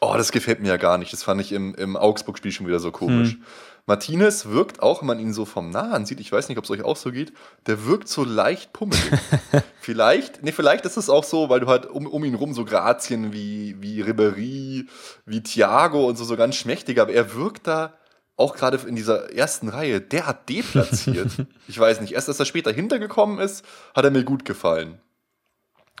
[0.00, 1.12] Oh, das gefällt mir ja gar nicht.
[1.12, 3.32] Das fand ich im, im Augsburg-Spiel schon wieder so komisch.
[3.32, 3.44] Hm.
[3.88, 6.70] Martinez wirkt auch, wenn man ihn so vom Nahen sieht, ich weiß nicht, ob es
[6.70, 7.32] euch auch so geht,
[7.66, 9.00] der wirkt so leicht pummelig.
[9.80, 12.66] vielleicht, nee, vielleicht ist es auch so, weil du halt um, um ihn rum so
[12.66, 14.86] Grazien wie, wie Ribéry,
[15.24, 17.94] wie Thiago und so, so ganz schmächtig, aber er wirkt da
[18.36, 21.30] auch gerade in dieser ersten Reihe derart deplatziert.
[21.66, 23.64] ich weiß nicht, erst als er später hintergekommen ist,
[23.96, 25.00] hat er mir gut gefallen.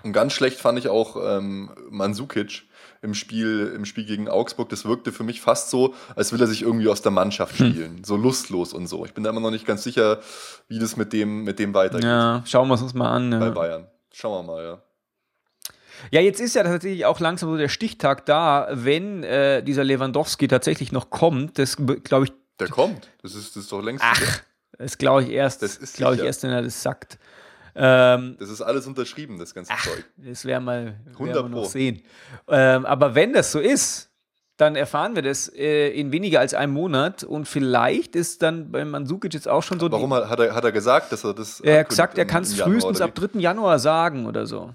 [0.02, 2.67] Und ganz schlecht fand ich auch ähm, Mandzukic
[3.02, 4.68] im Spiel, im Spiel gegen Augsburg.
[4.68, 8.02] Das wirkte für mich fast so, als will er sich irgendwie aus der Mannschaft spielen.
[8.04, 9.04] So lustlos und so.
[9.04, 10.20] Ich bin da immer noch nicht ganz sicher,
[10.68, 13.30] wie das mit dem, mit dem weitergeht Ja, schauen wir es uns mal an.
[13.30, 13.50] bei Ja.
[13.50, 13.86] Bayern.
[14.12, 14.82] Schauen wir mal, ja.
[16.10, 20.48] ja, jetzt ist ja tatsächlich auch langsam so der Stichtag da, wenn äh, dieser Lewandowski
[20.48, 21.58] tatsächlich noch kommt.
[21.58, 23.08] Das glaube ich, Der kommt.
[23.22, 24.02] Das ist, das ist doch längst.
[24.04, 24.40] ach,
[24.78, 27.18] das glaube ich erst, Das ist glaube ich erst, wenn er das sagt.
[27.78, 30.04] Ähm, Das ist alles unterschrieben, das ganze Zeug.
[30.16, 32.02] das werden wir, werden 100 wir noch sehen.
[32.48, 34.10] Ähm, aber wenn das so ist,
[34.56, 38.84] dann erfahren wir das äh, in weniger als einem Monat und vielleicht ist dann bei
[38.84, 39.90] Mandzukic jetzt auch schon so.
[39.92, 41.60] Warum hat, er, hat er gesagt, dass er das.
[41.60, 43.38] er hat gesagt, er kann es frühestens ab 3.
[43.38, 44.74] Januar sagen oder so.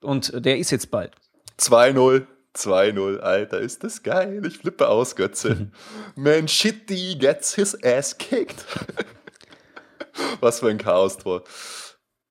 [0.00, 1.12] Und der ist jetzt bald.
[1.58, 1.64] wie?
[1.64, 2.26] 2-0.
[2.56, 4.44] 2-0, Alter, ist das geil.
[4.46, 5.70] Ich flippe aus, Götze.
[6.14, 8.64] Man Shitty gets his ass kicked.
[10.40, 11.42] Was für ein Chaos-Tor.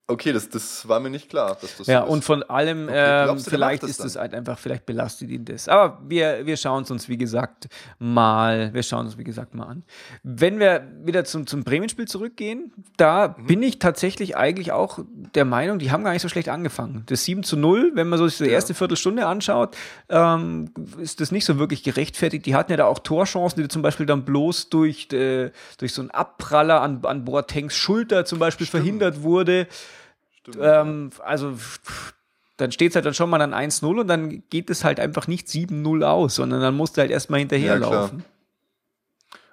[0.06, 3.30] Okay, das, das war mir nicht klar, dass das Ja, so und von allem, Okay,
[3.30, 4.24] ähm, du, vielleicht das ist es dann?
[4.24, 5.70] halt einfach, vielleicht belastet ihn das.
[5.70, 9.66] Aber wir, wir schauen es uns, wie gesagt, mal, wir schauen uns, wie gesagt, mal
[9.66, 9.84] an.
[10.22, 13.46] Wenn wir wieder zum, zum Bremen-Spiel zurückgehen, da Mhm.
[13.48, 15.00] bin ich tatsächlich eigentlich auch
[15.36, 17.04] der Meinung, die haben gar nicht so schlecht angefangen.
[17.06, 18.52] Das 7 zu 0, wenn man so sich die Ja.
[18.52, 19.78] erste Viertelstunde anschaut,
[20.10, 22.46] ähm, ist das nicht so wirklich gerechtfertigt.
[22.46, 26.02] Die hatten ja da auch Torchancen, die zum Beispiel dann bloß durch, äh, durch so
[26.02, 29.68] einen Abpraller an, an Boatengs Schulter zum Beispiel verhindert wurde.
[30.44, 30.58] Stimmt.
[30.62, 31.58] Ähm, also
[32.58, 35.28] dann steht es halt dann schon mal dann 1-0 und dann geht es halt einfach
[35.28, 38.24] nicht 7-0 aus, sondern dann musst du halt erstmal Ja, hinterherlaufen.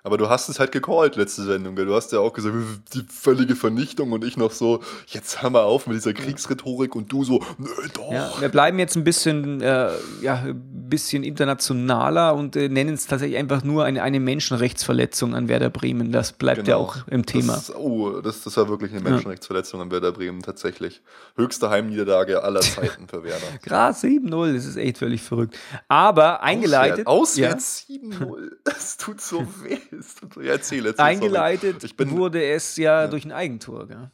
[0.03, 1.77] Aber du hast es halt gecallt, letzte Sendung.
[1.77, 2.55] Du hast ja auch gesagt,
[2.95, 7.13] die völlige Vernichtung und ich noch so, jetzt hör mal auf mit dieser Kriegsrhetorik und
[7.13, 8.11] du so, nö, doch.
[8.11, 9.91] Ja, wir bleiben jetzt ein bisschen, äh,
[10.23, 10.47] ja,
[10.91, 16.13] bisschen internationaler und äh, nennen es tatsächlich einfach nur eine, eine Menschenrechtsverletzung an Werder Bremen.
[16.13, 16.81] Das bleibt ja Genau.
[16.89, 17.55] auch im Thema.
[17.55, 21.01] Das, oh, das, das war wirklich eine Menschenrechtsverletzung an Werder Bremen, tatsächlich.
[21.37, 23.47] Höchste Heimniederlage aller Zeiten für Werder.
[23.63, 25.57] Krass, 7-0, das ist echt völlig verrückt.
[25.89, 27.07] Aber eingeleitet.
[27.07, 28.51] Auswärts, auswärts 7-0.
[28.65, 29.79] Das tut so weh.
[29.99, 31.09] Es tut so, ja, erzähl, erzähl, sorry.
[31.11, 33.87] Eingeleitet bin- wurde es ja, durch ein Eigentor.
[33.87, 34.11] Gell?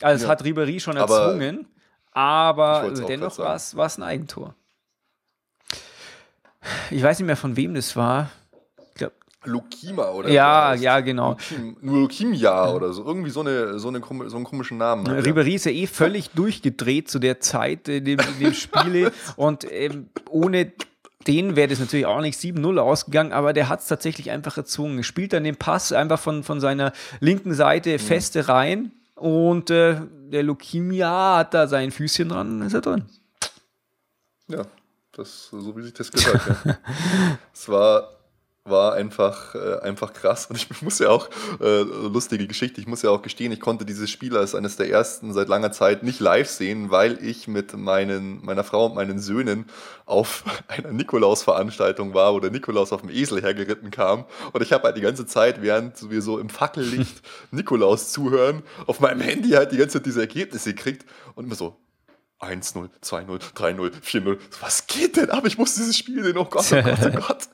[0.00, 0.28] Also, es Ja.
[0.28, 1.66] hat Ribery schon Aber- erzwungen,
[2.12, 4.54] aber auch dennoch war es ein Eigentor.
[6.90, 8.30] Ich weiß nicht mehr, von wem das war.
[8.94, 9.12] Glaub,
[9.44, 10.82] Lukima oder Ja, heißt.
[10.82, 11.30] ja, genau.
[11.32, 13.04] Lukim, nur Lukimia oder so.
[13.04, 15.06] Irgendwie so, eine, so, eine, so einen komischen Namen.
[15.08, 15.24] hat der.
[15.26, 19.70] Ribery ist ja eh völlig durchgedreht zu der Zeit in dem, in dem Spiele und
[19.70, 20.72] ähm, ohne
[21.26, 25.02] den wäre das natürlich auch nicht 7-0 ausgegangen, aber der hat es tatsächlich einfach erzwungen.
[25.02, 27.98] Spielt dann den Pass einfach von, von seiner linken Seite Mhm.
[27.98, 29.96] feste rein und äh,
[30.30, 33.04] der Lukimia hat da sein Füßchen dran, ist er drin.
[34.48, 34.62] Ja,
[35.18, 36.40] das, so wie sich das gehört.
[36.64, 36.78] ja.
[37.52, 38.18] es war
[38.70, 40.46] war einfach, äh, einfach krass.
[40.46, 41.28] Und ich muss ja auch,
[41.60, 44.90] äh, lustige Geschichte, ich muss ja auch gestehen, ich konnte dieses Spiel als eines der
[44.90, 49.18] ersten seit langer Zeit nicht live sehen, weil ich mit meinen, meiner Frau und meinen
[49.18, 49.66] Söhnen
[50.06, 54.24] auf einer Nikolaus-Veranstaltung war, wo der Nikolaus auf dem Esel hergeritten kam.
[54.52, 59.00] Und ich habe halt die ganze Zeit, während wir so im Fackellicht Nikolaus zuhören, auf
[59.00, 61.04] meinem Handy halt die ganze Zeit diese Ergebnisse gekriegt
[61.34, 61.76] und immer so,
[62.40, 64.38] 1-0, 2-0, 3-0, 4-0.
[64.60, 65.44] Was geht denn ab?
[65.46, 66.38] Ich muss dieses Spiel sehen.
[66.38, 67.48] Oh Gott, oh Gott, oh Gott.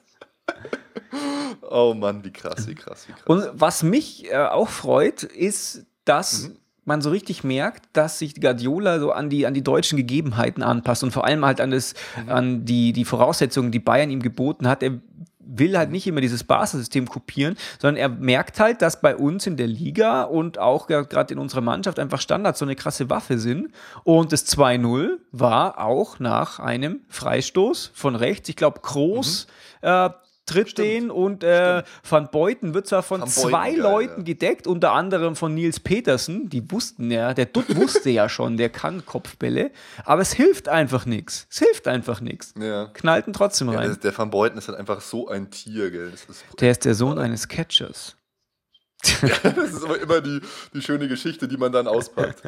[1.63, 3.27] oh Mann, wie krass, wie krass, wie krass.
[3.27, 6.57] Und was mich äh, auch freut, ist, dass mhm.
[6.85, 11.03] man so richtig merkt, dass sich Guardiola so an die, an die deutschen Gegebenheiten anpasst
[11.03, 12.29] und vor allem halt an, das, mhm.
[12.29, 14.83] an die, die Voraussetzungen, die Bayern ihm geboten hat.
[14.83, 15.01] Er
[15.47, 19.57] will halt nicht immer dieses Basissystem kopieren, sondern er merkt halt, dass bei uns in
[19.57, 23.69] der Liga und auch gerade in unserer Mannschaft einfach Standards so eine krasse Waffe sind.
[24.05, 28.49] Und das 2-0 war auch nach einem Freistoß von rechts.
[28.49, 29.47] Ich glaube, Groß
[29.83, 29.89] mhm.
[29.89, 30.11] äh,
[30.47, 30.89] tritt Stimmt.
[30.89, 34.25] den und äh, Van Beuten wird zwar von Van zwei Beuten, Leuten ja.
[34.25, 38.69] gedeckt, unter anderem von Nils Petersen, die wussten ja, der Dutt wusste ja schon, der
[38.69, 39.71] kann Kopfbälle,
[40.05, 41.47] aber es hilft einfach nichts.
[41.51, 42.55] Es hilft einfach nichts.
[42.59, 42.87] Ja.
[42.87, 43.91] Knallten trotzdem rein.
[43.91, 46.13] Ja, der Van Beuten ist halt einfach so ein Tier, gell.
[46.13, 46.27] Ist
[46.61, 48.17] der ist der Sohn eines Catchers.
[49.43, 50.41] das ist aber immer die,
[50.73, 52.43] die schöne Geschichte, die man dann auspackt.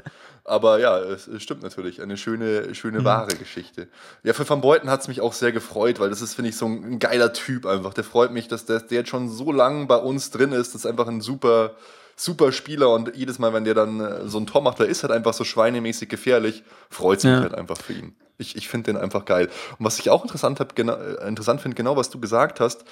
[0.45, 2.01] Aber ja, es, es stimmt natürlich.
[2.01, 3.05] Eine schöne, schöne, mhm.
[3.05, 3.89] wahre Geschichte.
[4.23, 6.57] Ja, für Van Beuten hat es mich auch sehr gefreut, weil das ist, finde ich,
[6.57, 7.95] so ein, geiler Typ einfach.
[7.95, 10.75] Der freut mich, dass der, der jetzt schon so lange bei uns drin ist.
[10.75, 11.75] Das ist einfach ein super,
[12.17, 15.03] super Spieler und jedes Mal, wenn der dann äh, so ein Tor macht, der ist
[15.03, 17.41] halt einfach so schweinemäßig gefährlich, freut sich ja.
[17.41, 18.17] halt einfach für ihn.
[18.39, 19.49] Ich, ich finde den einfach geil.
[19.79, 22.85] Und was ich auch interessant, hab, genau, interessant finde, genau was du gesagt hast,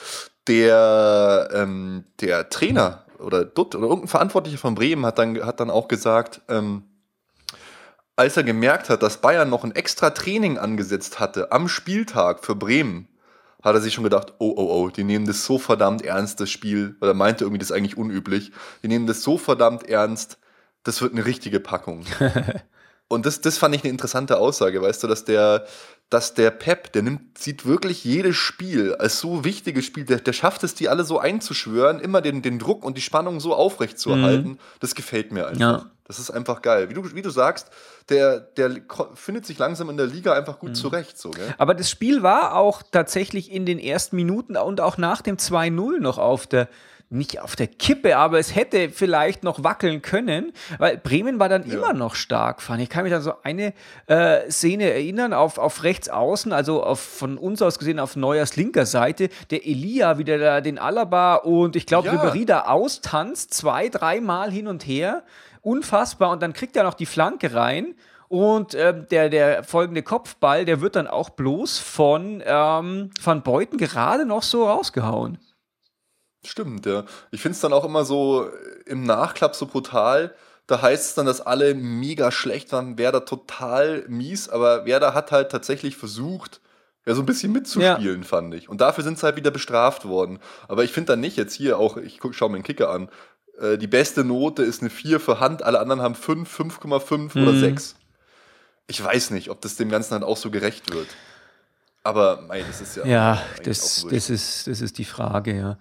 [0.46, 5.70] der, ähm, der Trainer oder Dutt oder irgendein Verantwortlicher von Bremen hat dann, hat dann
[5.70, 6.84] auch gesagt, ähm,
[8.16, 12.54] als er gemerkt hat, dass Bayern noch ein extra Training angesetzt hatte am Spieltag für
[12.54, 13.08] Bremen,
[13.62, 16.50] hat er sich schon gedacht, oh, oh, oh, die nehmen das so verdammt ernst, das
[16.50, 20.38] Spiel, weil er meinte irgendwie, das ist eigentlich unüblich, die nehmen das so verdammt ernst,
[20.82, 22.04] das wird eine richtige Packung.
[23.08, 25.66] Und das, das fand ich eine interessante Aussage, weißt du, dass der,
[26.10, 30.32] dass der Pep, der nimmt, sieht wirklich jedes Spiel als so wichtiges Spiel, der, der
[30.32, 33.98] schafft es, die alle so einzuschwören, immer den, den Druck und die Spannung so aufrecht
[33.98, 34.50] zu erhalten.
[34.50, 34.58] Mhm.
[34.80, 35.60] Das gefällt mir einfach.
[35.60, 35.90] Ja.
[36.06, 36.90] Das ist einfach geil.
[36.90, 37.70] Wie du, wie du sagst,
[38.10, 38.82] der, der
[39.14, 40.74] findet sich langsam in der Liga einfach gut mhm.
[40.74, 41.18] zurecht.
[41.18, 41.54] So, gell?
[41.56, 46.00] Aber das Spiel war auch tatsächlich in den ersten Minuten und auch nach dem 2-0
[46.00, 46.68] noch auf der
[47.10, 51.66] nicht auf der Kippe, aber es hätte vielleicht noch wackeln können, weil Bremen war dann
[51.66, 51.74] ja.
[51.74, 52.88] immer noch stark, fand ich.
[52.88, 53.72] kann mich an so eine
[54.06, 58.56] äh, Szene erinnern, auf, auf rechts außen, also auf, von uns aus gesehen auf Neuers
[58.56, 62.14] linker Seite, der Elia wieder da den Alaba und ich glaube ja.
[62.14, 65.22] Ribéry da austanzt, zwei, dreimal hin und her,
[65.62, 67.94] unfassbar und dann kriegt er noch die Flanke rein
[68.28, 73.78] und ähm, der, der folgende Kopfball, der wird dann auch bloß von ähm, Van Beuten
[73.78, 75.38] gerade noch so rausgehauen.
[76.46, 77.04] Stimmt, ja.
[77.30, 78.48] Ich finde es dann auch immer so
[78.86, 80.34] im Nachklapp so brutal.
[80.66, 85.30] Da heißt es dann, dass alle mega schlecht waren, Werder total mies, aber Werder hat
[85.30, 86.60] halt tatsächlich versucht,
[87.06, 88.26] ja, so ein bisschen mitzuspielen, ja.
[88.26, 88.70] fand ich.
[88.70, 90.38] Und dafür sind sie halt wieder bestraft worden.
[90.68, 93.10] Aber ich finde dann nicht jetzt hier auch, ich schaue mir den Kicker an,
[93.60, 97.48] äh, die beste Note ist eine 4 für Hand, alle anderen haben 5, 5,5 mhm.
[97.48, 97.96] oder 6.
[98.86, 101.08] Ich weiß nicht, ob das dem Ganzen dann auch so gerecht wird.
[102.02, 103.06] Aber mei, das ist ja.
[103.06, 105.78] Ja, das, das, ist, das ist die Frage, ja.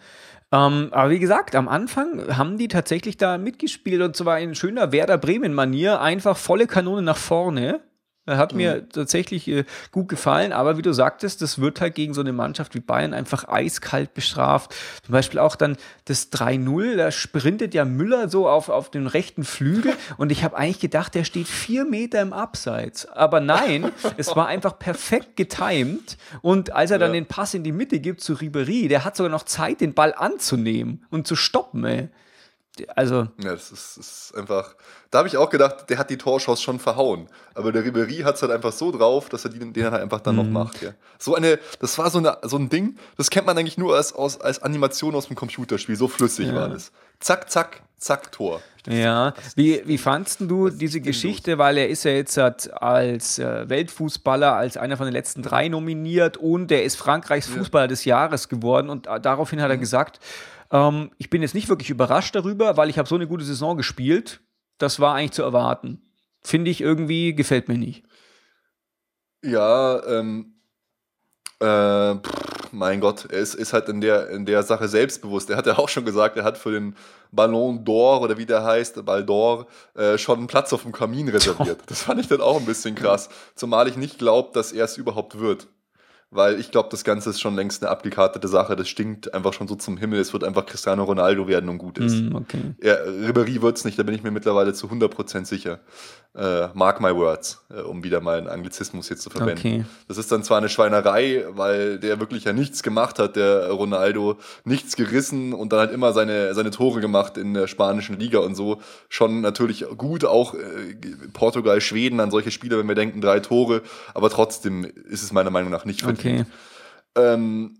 [0.53, 4.91] Ähm, aber wie gesagt, am Anfang haben die tatsächlich da mitgespielt und zwar in schöner
[4.91, 7.81] Werder Bremen-Manier, einfach volle Kanone nach vorne.
[8.25, 8.89] Hat mir mhm.
[8.89, 12.73] tatsächlich äh, gut gefallen, aber wie du sagtest, das wird halt gegen so eine Mannschaft
[12.73, 14.73] wie Bayern einfach eiskalt bestraft.
[15.03, 19.43] Zum Beispiel auch dann das 3-0, da sprintet ja Müller so auf, auf den rechten
[19.43, 23.05] Flügel und ich habe eigentlich gedacht, der steht vier Meter im Abseits.
[23.07, 27.19] Aber nein, es war einfach perfekt getimt und als er dann ja.
[27.19, 30.13] den Pass in die Mitte gibt zu Ribery, der hat sogar noch Zeit, den Ball
[30.13, 32.09] anzunehmen und zu stoppen, ey.
[32.95, 33.27] Also.
[33.43, 34.75] Ja, das ist, ist einfach.
[35.11, 37.27] Da habe ich auch gedacht, der hat die Torchance schon verhauen.
[37.53, 40.21] Aber der Ribery hat es halt einfach so drauf, dass er den, den halt einfach
[40.21, 40.41] dann mhm.
[40.41, 40.81] noch macht.
[40.81, 40.91] Ja.
[41.19, 44.13] So eine, das war so, eine, so ein Ding, das kennt man eigentlich nur als,
[44.13, 45.95] als, als Animation aus dem Computerspiel.
[45.95, 46.55] So flüssig ja.
[46.55, 46.91] war das.
[47.19, 48.59] Zack, zack, zack, Tor.
[48.87, 51.57] Ja, wie, wie fandst du diese Geschichte?
[51.57, 56.35] Weil er ist ja jetzt als äh, Weltfußballer, als einer von den letzten drei nominiert
[56.35, 57.87] und er ist Frankreichs Fußballer ja.
[57.87, 59.81] des Jahres geworden und äh, daraufhin hat er mhm.
[60.73, 63.77] Ähm, ich bin jetzt nicht wirklich überrascht darüber, weil ich habe so eine gute Saison
[63.77, 64.41] gespielt.
[64.79, 66.01] Das war eigentlich zu erwarten.
[66.41, 68.03] Finde ich irgendwie, gefällt mir nicht.
[69.43, 70.55] Ja, ähm,
[71.59, 75.49] äh, pff, mein Gott, er ist, ist halt in der, in der Sache selbstbewusst.
[75.49, 76.95] Er hat ja auch schon gesagt, er hat für den
[77.31, 81.29] Ballon d'Or oder wie der heißt, Ball d'Or, äh, schon einen Platz auf dem Kamin
[81.29, 81.81] reserviert.
[81.85, 83.29] Das fand ich dann auch ein bisschen krass.
[83.55, 85.67] Zumal ich nicht glaube, dass er es überhaupt wird.
[86.33, 88.75] Weil ich glaube, das Ganze ist schon längst eine abgekartete Sache.
[88.75, 90.19] Das stinkt einfach schon so zum Himmel.
[90.19, 92.15] Es wird einfach Cristiano Ronaldo werden und gut ist.
[92.15, 92.75] Mm, okay.
[92.79, 95.79] Er, Ribéry wird es nicht, da bin ich mir mittlerweile zu 100% sicher.
[96.35, 99.59] Äh, mark my words, äh, um wieder mal einen Anglizismus hier zu verwenden.
[99.59, 99.85] Okay.
[100.07, 104.39] Das ist dann zwar eine Schweinerei, weil der wirklich ja nichts gemacht hat, der Ronaldo,
[104.63, 108.55] nichts gerissen und dann halt immer seine, seine Tore gemacht in der spanischen Liga und
[108.55, 108.81] so.
[109.09, 110.57] Schon natürlich gut, auch äh,
[111.33, 113.83] Portugal, Schweden an solche Spiele, wenn wir denken, drei Tore,
[114.15, 116.19] aber trotzdem ist es meiner Meinung nach nicht verdient.
[116.19, 116.22] Okay.
[117.15, 117.79] Ähm,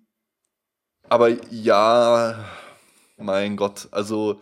[1.10, 2.44] aber ja,
[3.18, 4.42] mein Gott, also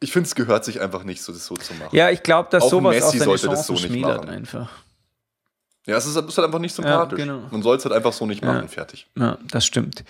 [0.00, 1.94] ich finde, es gehört sich einfach nicht, so das so zu machen.
[1.94, 4.28] Ja, ich glaube, dass Auch sowas Messi auch seine sollte das so nicht machen.
[4.28, 4.70] einfach.
[5.86, 7.16] Ja, es ist, ist halt einfach nicht sympathisch.
[7.18, 7.40] genau.
[7.50, 8.52] Man soll es halt einfach so nicht Ja.
[8.52, 9.08] machen, fertig.
[9.16, 10.04] Ja, das stimmt.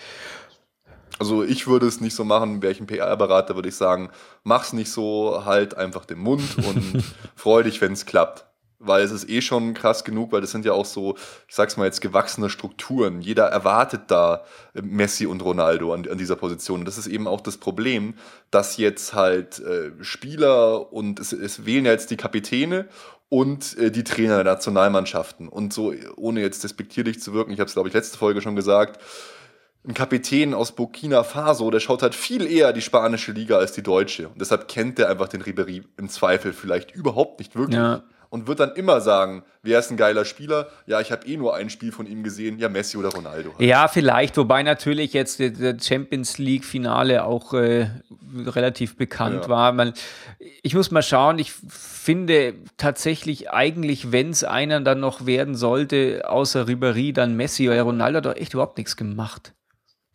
[1.18, 4.10] Also ich würde es nicht so machen, wäre ich ein PR-Berater, würde ich sagen,
[4.42, 7.04] mach's nicht so, halt einfach den Mund und
[7.36, 8.46] freu dich, wenn es klappt.
[8.82, 11.16] Weil es ist eh schon krass genug, weil das sind ja auch so,
[11.46, 13.20] ich sag's mal jetzt, gewachsene Strukturen.
[13.20, 16.80] Jeder erwartet da äh, Messi und Ronaldo an, an dieser Position.
[16.80, 18.14] Und das ist eben auch das Problem,
[18.50, 22.88] dass jetzt halt äh, Spieler und es, es wählen ja jetzt die Kapitäne
[23.28, 25.48] und äh, die Trainer der Nationalmannschaften.
[25.48, 28.56] Und so, ohne jetzt despektierlich zu wirken, ich habe es, glaube ich, letzte Folge schon
[28.56, 29.00] gesagt,
[29.86, 33.82] ein Kapitän aus Burkina Faso, der schaut halt viel eher die spanische Liga als die
[33.82, 34.28] deutsche.
[34.28, 37.78] Und deshalb kennt der einfach den Ribéry im Zweifel vielleicht überhaupt nicht wirklich.
[37.78, 38.02] Ja.
[38.30, 40.68] Und wird dann immer sagen, wer ist ein geiler Spieler?
[40.86, 43.52] Ja, ich habe eh nur ein Spiel von ihm gesehen, ja, Messi oder Ronaldo.
[43.58, 47.88] Ja, vielleicht, wobei natürlich jetzt der- der Champions League-Finale auch äh,
[48.46, 49.48] relativ bekannt Ja.
[49.48, 49.72] war.
[49.72, 49.94] Man,
[50.62, 56.22] ich muss mal schauen, ich finde tatsächlich eigentlich, wenn es einer dann noch werden sollte,
[56.28, 59.54] außer Ribéry, dann Messi oder Ronaldo, hat doch echt überhaupt nichts gemacht.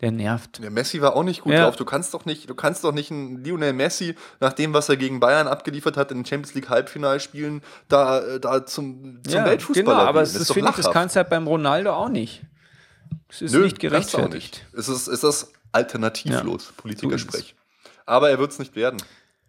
[0.05, 0.61] Der nervt.
[0.61, 1.63] Der Messi war auch nicht gut Ja.
[1.65, 1.75] drauf.
[1.77, 4.97] Du kannst doch nicht, du kannst doch nicht einen Lionel Messi, nach dem, was er
[4.97, 9.45] gegen Bayern abgeliefert hat in den Champions League Halbfinalspielen, da, äh, da zum, zum Ja,
[9.45, 12.43] Weltfußballer Genau, aber das, das finde ich, das kannst du halt beim Ronaldo auch nicht.
[13.29, 14.63] Das ist Nö, nicht gerechtfertigt.
[14.71, 14.79] nicht.
[14.79, 17.55] Es ist, es ist alternativlos, So Politikersprech.
[18.05, 19.01] Aber er wird es nicht werden.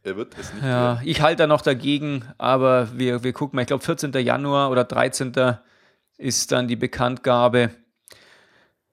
[0.02, 1.00] Er wird es nicht Ja, werden.
[1.04, 3.62] ich halte da noch dagegen, aber wir, wir gucken mal.
[3.62, 4.12] Ich glaube, 14.
[4.14, 5.32] Januar oder 13.
[6.16, 7.70] ist dann die Bekanntgabe.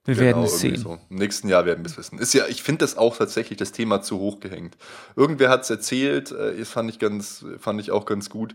[0.05, 0.81] Wir werden es Genau, sehen.
[0.81, 0.99] So.
[1.09, 2.19] Im nächsten Jahr werden wir es wissen.
[2.19, 4.75] Ist ja, ich finde das auch tatsächlich das Thema zu hoch gehängt.
[5.15, 8.53] Irgendwer hat es erzählt, äh, das fand ich ganz, fand ich auch ganz gut.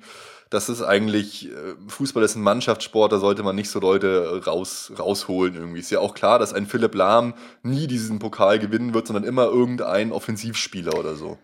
[0.50, 4.92] Das ist eigentlich, äh, Fußball ist ein Mannschaftssport, da sollte man nicht so Leute raus,
[4.98, 5.80] rausholen irgendwie.
[5.80, 9.44] Ist ja auch klar, dass ein Philipp Lahm nie diesen Pokal gewinnen wird, sondern immer
[9.46, 11.38] irgendein Offensivspieler oder so.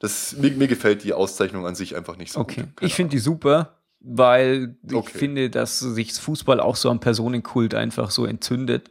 [0.00, 2.82] Das, mir, mir gefällt die Auszeichnung an sich einfach nicht so Okay, gut.
[2.82, 5.16] Ich finde die super, weil ich Okay.
[5.18, 8.90] finde, dass sich Fußball auch so am Personenkult einfach so entzündet,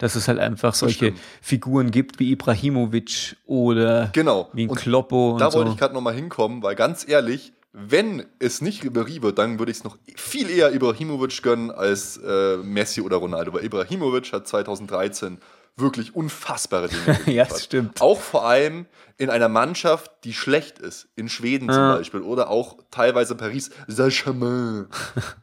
[0.00, 1.12] dass es halt einfach solche.
[1.40, 4.48] Figuren gibt wie Ibrahimovic oder Genau.
[4.52, 5.58] wie ein Und Kloppo und Da so.
[5.58, 9.70] wollte ich gerade nochmal hinkommen, weil ganz ehrlich, wenn es nicht Ribéry wird, dann würde
[9.70, 13.52] ich es noch viel eher Ibrahimovic gönnen als äh, Messi oder Ronaldo.
[13.54, 15.38] Weil Ibrahimovic hat 2013
[15.76, 17.20] wirklich unfassbare Dinge.
[17.26, 18.00] Ja, das stimmt.
[18.00, 18.86] Auch vor allem
[19.18, 21.08] in einer Mannschaft, die schlecht ist.
[21.14, 21.96] In Schweden zum Ja.
[21.96, 22.22] Beispiel.
[22.22, 23.70] Oder auch teilweise Paris.
[23.86, 24.86] Saint-Germain.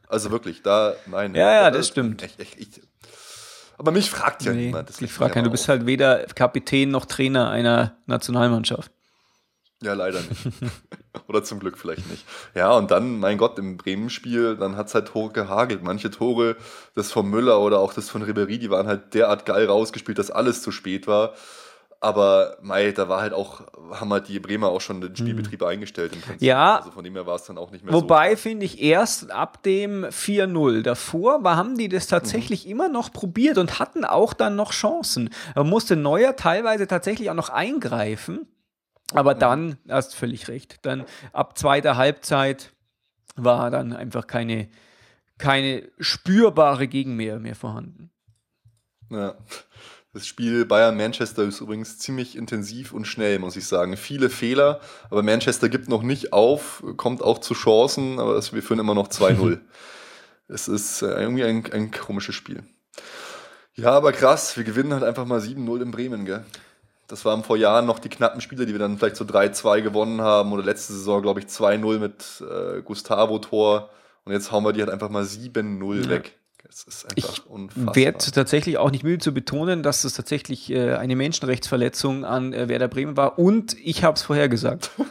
[0.10, 1.36] Also wirklich, da, nein.
[1.36, 2.24] Ja, ja, das stimmt.
[2.24, 2.80] Echt, echt, echt.
[3.78, 4.90] Aber mich fragt ja Nee, niemand.
[4.90, 8.92] Das ich frage keinen, du bist halt weder Kapitän noch Trainer einer Nationalmannschaft.
[9.84, 10.48] Ja, leider nicht.
[11.28, 12.26] Oder zum Glück vielleicht nicht.
[12.56, 15.84] Ja, und dann, mein Gott, im Bremen-Spiel, dann hat es halt Tore gehagelt.
[15.84, 16.56] Manche Tore,
[16.96, 20.32] das von Müller oder auch das von Ribéry, die waren halt derart geil rausgespielt, dass
[20.32, 21.34] alles zu spät war.
[22.00, 26.14] Aber mei, da war halt auch, haben halt die Bremer auch schon den Spielbetrieb eingestellt
[26.14, 26.42] im Prinzip.
[26.42, 26.48] Mhm.
[26.48, 26.76] Ja.
[26.78, 28.38] Also von dem her war es dann auch nicht mehr Wobei, so.
[28.44, 32.72] finde ich, erst ab dem 4-0 davor war, haben die das tatsächlich Mhm.
[32.72, 35.32] immer noch probiert und hatten auch dann noch Chancen.
[35.56, 38.48] Man musste Neuer teilweise tatsächlich auch noch eingreifen.
[39.14, 39.40] Aber Mhm.
[39.40, 42.74] dann, hast völlig recht, dann ab zweiter Halbzeit
[43.36, 44.68] war dann einfach keine,
[45.40, 48.12] keine spürbare Gegenwehr mehr vorhanden.
[49.10, 49.36] Ja.
[50.18, 53.96] Das Spiel Bayern-Manchester ist übrigens ziemlich intensiv und schnell, muss ich sagen.
[53.98, 54.80] Viele Fehler,
[55.12, 59.10] aber Manchester gibt noch nicht auf, kommt auch zu Chancen, aber wir führen immer noch
[59.10, 59.60] 2-0.
[60.48, 62.64] es ist äh, irgendwie ein, ein komisches Spiel.
[63.76, 66.44] Ja, aber krass, wir gewinnen halt einfach mal 7-0 in Bremen, gell?
[67.08, 70.22] Das waren vor Jahren noch die knappen Spiele, die wir dann vielleicht so 3-2 gewonnen
[70.22, 73.92] haben oder letzte Saison, glaube ich, 2-0 mit äh, Gustavo-Tor
[74.26, 76.10] und jetzt hauen wir die halt einfach mal 7-0 Ja.
[76.10, 76.37] weg.
[76.70, 77.96] Das ist einfach Ich unfassbar.
[77.96, 82.68] werde tatsächlich auch nicht müde zu betonen, dass es tatsächlich äh, eine Menschenrechtsverletzung an äh,
[82.70, 84.92] Werder Bremen war und ich habe es vorher gesagt.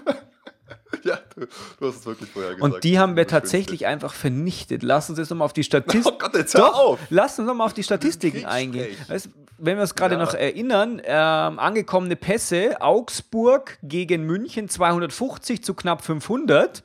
[1.05, 1.47] Ja, du,
[1.79, 2.75] du hast es wirklich vorher gesagt.
[2.75, 4.83] Und die haben wir Das das tatsächlich einfach vernichtet.
[4.83, 6.05] Lass uns jetzt nochmal auf die Statistik.
[6.15, 6.99] Oh Gott, jetzt hör auf!
[7.11, 8.97] Lass uns nochmal auf die Statistiken eingehen.
[9.07, 10.21] Weißt, wenn wir uns gerade Ja.
[10.25, 16.83] noch erinnern, ähm, angekommene Pässe, Augsburg gegen München 250 zu knapp 500.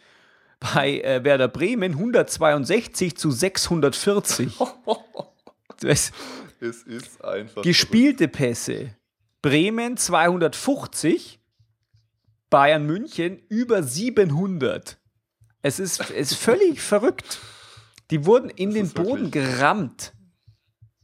[0.61, 4.57] Bei äh, Werder Bremen 162 zu 640.
[5.83, 6.11] Das,
[6.59, 7.63] Es ist einfach.
[7.63, 8.95] Gespielte Pässe.
[9.41, 11.39] Bremen 250,
[12.51, 14.99] Bayern München über 700.
[15.63, 17.39] Es ist, es ist völlig verrückt.
[18.11, 20.13] Die wurden in den Boden gerammt.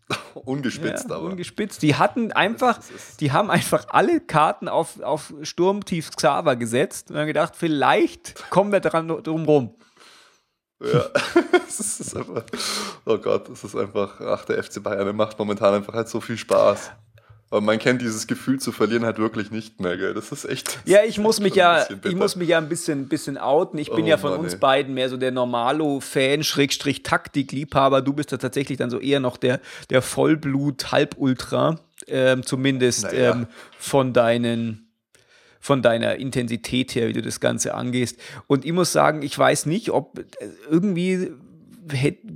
[0.34, 1.26] Ungespitzt, ja, aber.
[1.26, 1.82] Ungespitzt.
[1.82, 7.12] Die hatten einfach, Das ist- die haben einfach alle Karten auf, auf Sturmtief Xaver gesetzt
[7.12, 9.76] und haben gedacht, vielleicht kommen wir dran drum rum.
[10.82, 11.06] Ja,
[11.68, 12.44] es ist einfach.
[13.06, 14.22] Oh Gott, es ist einfach.
[14.22, 16.92] Ach, der FC Bayern der macht momentan einfach halt so viel Spaß.
[17.50, 20.14] Aber man kennt dieses Gefühl zu verlieren halt wirklich nicht mehr, gell?
[20.14, 20.80] Das ist echt.
[20.86, 23.80] Ja, ich muss mich ja, ich muss mich ja ein bisschen, bisschen outen.
[23.80, 24.60] Ich bin Oh ja von Mann, uns ey.
[24.60, 28.02] beiden mehr so der Normalo-Fan, Schrägstrich Taktik-Liebhaber.
[28.02, 33.32] Du bist da tatsächlich dann so eher noch der, der Vollblut-Halbultra, ähm, zumindest Naja.
[33.32, 33.48] ähm,
[33.80, 34.84] von deinen
[35.60, 38.18] von deiner Intensität her, wie du das Ganze angehst.
[38.46, 40.24] Und ich muss sagen, ich weiß nicht, ob äh,
[40.70, 41.32] irgendwie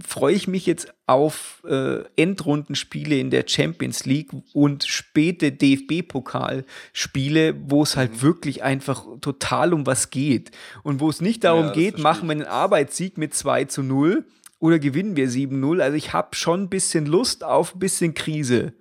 [0.07, 7.83] freue ich mich jetzt auf äh, Endrundenspiele in der Champions League und späte DFB-Pokalspiele, wo
[7.83, 7.99] es Mhm.
[7.99, 10.51] halt wirklich einfach total um was geht.
[10.83, 14.25] Und wo es nicht darum Ja, geht, machen wir einen Arbeitssieg mit 2 zu 0
[14.59, 15.81] oder gewinnen wir 7-0.
[15.81, 18.73] Also ich habe schon ein bisschen Lust auf ein bisschen Krise.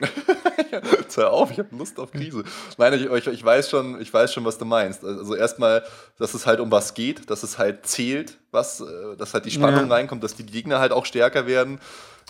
[0.98, 2.42] Jetzt hör auf, ich habe Lust auf Krise.
[2.78, 5.04] Nein, ich, ich, ich, weiß schon, ich weiß schon, was du meinst.
[5.04, 5.84] Also erstmal,
[6.18, 9.50] dass es halt um was geht, dass es halt zählt, was, äh, dass halt die
[9.52, 9.94] Spannung Ja.
[9.94, 11.78] reinkommt, dass die Gegner halt auch stärker werden.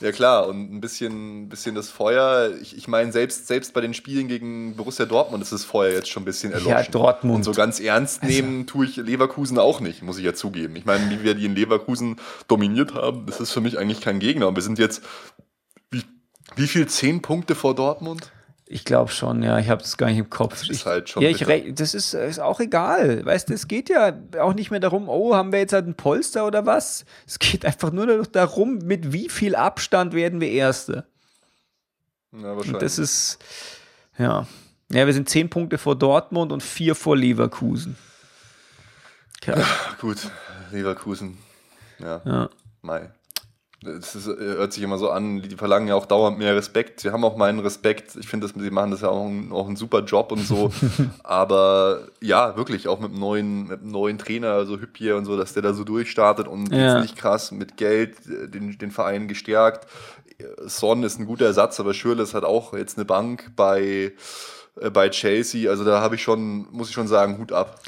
[0.00, 2.50] Ja klar, und ein bisschen, bisschen das Feuer.
[2.60, 6.08] Ich, ich meine, selbst, selbst bei den Spielen gegen Borussia Dortmund ist das Feuer jetzt
[6.08, 6.84] schon ein bisschen erloschen.
[6.84, 7.36] Ja, Dortmund.
[7.36, 10.74] Und so ganz ernst nehmen tue ich Leverkusen auch nicht, muss ich ja zugeben.
[10.74, 12.16] Ich meine, wie wir die in Leverkusen
[12.48, 14.48] dominiert haben, das ist für mich eigentlich kein Gegner.
[14.48, 15.00] Und wir sind jetzt,
[16.56, 16.86] wie, viel?
[16.86, 18.30] Zehn Punkte vor Dortmund?
[18.66, 20.62] Ich glaube schon, ja, ich habe es gar nicht im Kopf.
[20.62, 23.24] ist ich, halt schon Ja, ich das ist, ist auch egal.
[23.24, 25.94] Weißt du, es geht ja auch nicht mehr darum, oh, haben wir jetzt halt ein
[25.94, 27.04] Polster oder was?
[27.26, 31.06] Es geht einfach nur noch darum, mit wie viel Abstand werden wir Erste.
[32.32, 32.80] Ja, Und wahrscheinlich.
[32.80, 33.38] das ist,
[34.18, 34.46] ja.
[34.90, 37.96] Ja, wir sind zehn Punkte vor Dortmund und vier vor Leverkusen.
[39.44, 39.62] Ja,
[40.00, 40.30] Gut,
[40.70, 41.38] Leverkusen.
[41.98, 42.50] Ja, ja.
[42.80, 43.10] Mai.
[43.84, 47.00] Das ist, äh, hört sich immer so an, die verlangen ja auch dauernd mehr Respekt.
[47.00, 48.16] Sie haben auch meinen Respekt.
[48.18, 50.70] Ich finde, sie machen das ja auch, ein- auch einen super Job und so.
[51.22, 55.36] Aber ja, wirklich, auch mit einem neuen, mit einem neuen Trainer, also Hüppier und so,
[55.36, 56.94] dass der da so durchstartet und Ja.
[56.94, 59.86] jetzt nicht krass mit Geld äh, den, den Verein gestärkt.
[60.66, 64.12] Son ist ein guter Ersatz, aber Schürrle ist halt auch jetzt eine Bank bei,
[64.80, 65.70] äh, bei Chelsea.
[65.70, 67.80] Also da habe ich schon, muss ich schon sagen, Hut ab.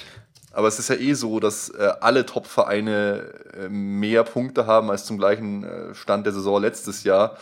[0.56, 5.04] Aber es ist ja eh so, dass äh, alle Top-Vereine äh, mehr Punkte haben als
[5.04, 7.36] zum gleichen äh, Stand der Saison letztes Jahr.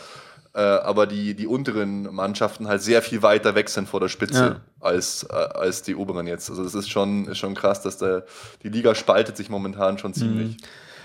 [0.53, 4.43] Äh, aber die, die unteren Mannschaften halt sehr viel weiter weg sind vor der Spitze
[4.45, 4.85] Ja.
[4.85, 6.49] als, äh, als die oberen jetzt.
[6.49, 8.25] Also das ist schon, ist schon krass, dass der,
[8.63, 10.57] die Liga spaltet sich momentan schon ziemlich.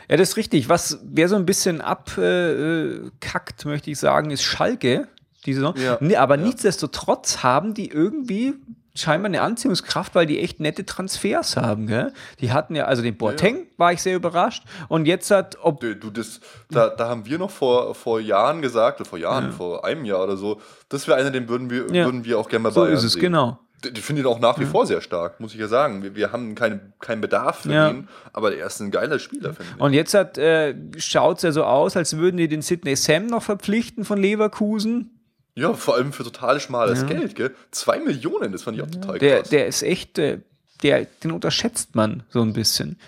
[0.08, 0.68] Ja, das ist richtig.
[0.68, 5.06] Was wer so ein bisschen abkackt, kackt, möchte ich sagen, ist Schalke.
[5.46, 5.74] Die Saison.
[5.76, 5.96] Ja.
[6.00, 6.42] Nee, aber Ja.
[6.44, 8.54] nichtsdestotrotz haben die irgendwie
[9.02, 11.86] scheinbar eine Anziehungskraft, weil die echt nette Transfers haben.
[11.86, 12.12] Gell?
[12.40, 14.64] Die hatten ja, also den Boateng war ich sehr überrascht.
[14.88, 18.62] Und jetzt hat, ob Du, du, das, da, da haben wir noch vor, vor Jahren
[18.62, 21.86] gesagt, oder vor Jahren, vor einem Jahr oder so, das wäre einer, den würden wir,
[21.92, 22.04] Ja.
[22.04, 23.22] würden wir auch gerne bei so Bayern ist es, sehen.
[23.22, 23.58] genau.
[23.82, 26.02] Die, finde ich auch nach wie vor sehr stark, muss ich ja sagen.
[26.02, 27.88] Wir, wir haben keine, keinen Bedarf für Ja.
[27.88, 29.80] ihn, aber er ist ein geiler Spieler, finde ich.
[29.80, 33.42] Und jetzt äh, schaut es ja so aus, als würden die den Sidney Sam noch
[33.42, 35.19] verpflichten von Leverkusen.
[35.54, 37.54] Ja, vor allem für total schmales Geld, gell?
[37.70, 39.50] Zwei Millionen, das fand ich auch total Der, krass.
[39.50, 40.38] der ist echt, äh,
[40.82, 42.98] der, den unterschätzt man so ein bisschen.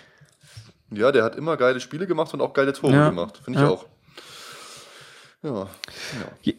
[0.91, 3.09] ja, der hat immer geile Spiele gemacht und auch geile Tore Ja.
[3.09, 3.69] gemacht, finde ich Ja.
[3.71, 3.85] auch.
[5.41, 5.67] Ja,
[6.43, 6.53] ja.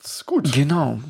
[0.00, 0.52] Jetzt gut.
[0.52, 1.00] Genau.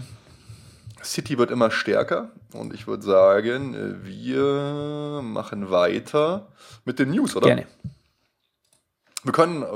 [1.03, 6.47] City wird immer stärker und ich würde sagen, äh, wir machen weiter
[6.85, 7.47] mit den News, oder?
[7.49, 7.67] Gerne.
[9.25, 9.67] Wir können, äh,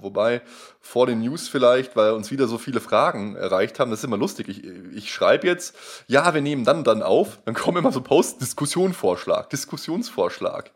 [0.00, 0.40] wobei
[0.80, 4.16] vor den News vielleicht, weil uns wieder so viele Fragen erreicht haben, das ist immer
[4.16, 4.48] lustig.
[4.48, 8.38] Ich, ich schreibe jetzt, ja, wir nehmen dann dann auf, dann kommen immer so Posts,
[8.38, 10.70] Diskussionsvorschlag.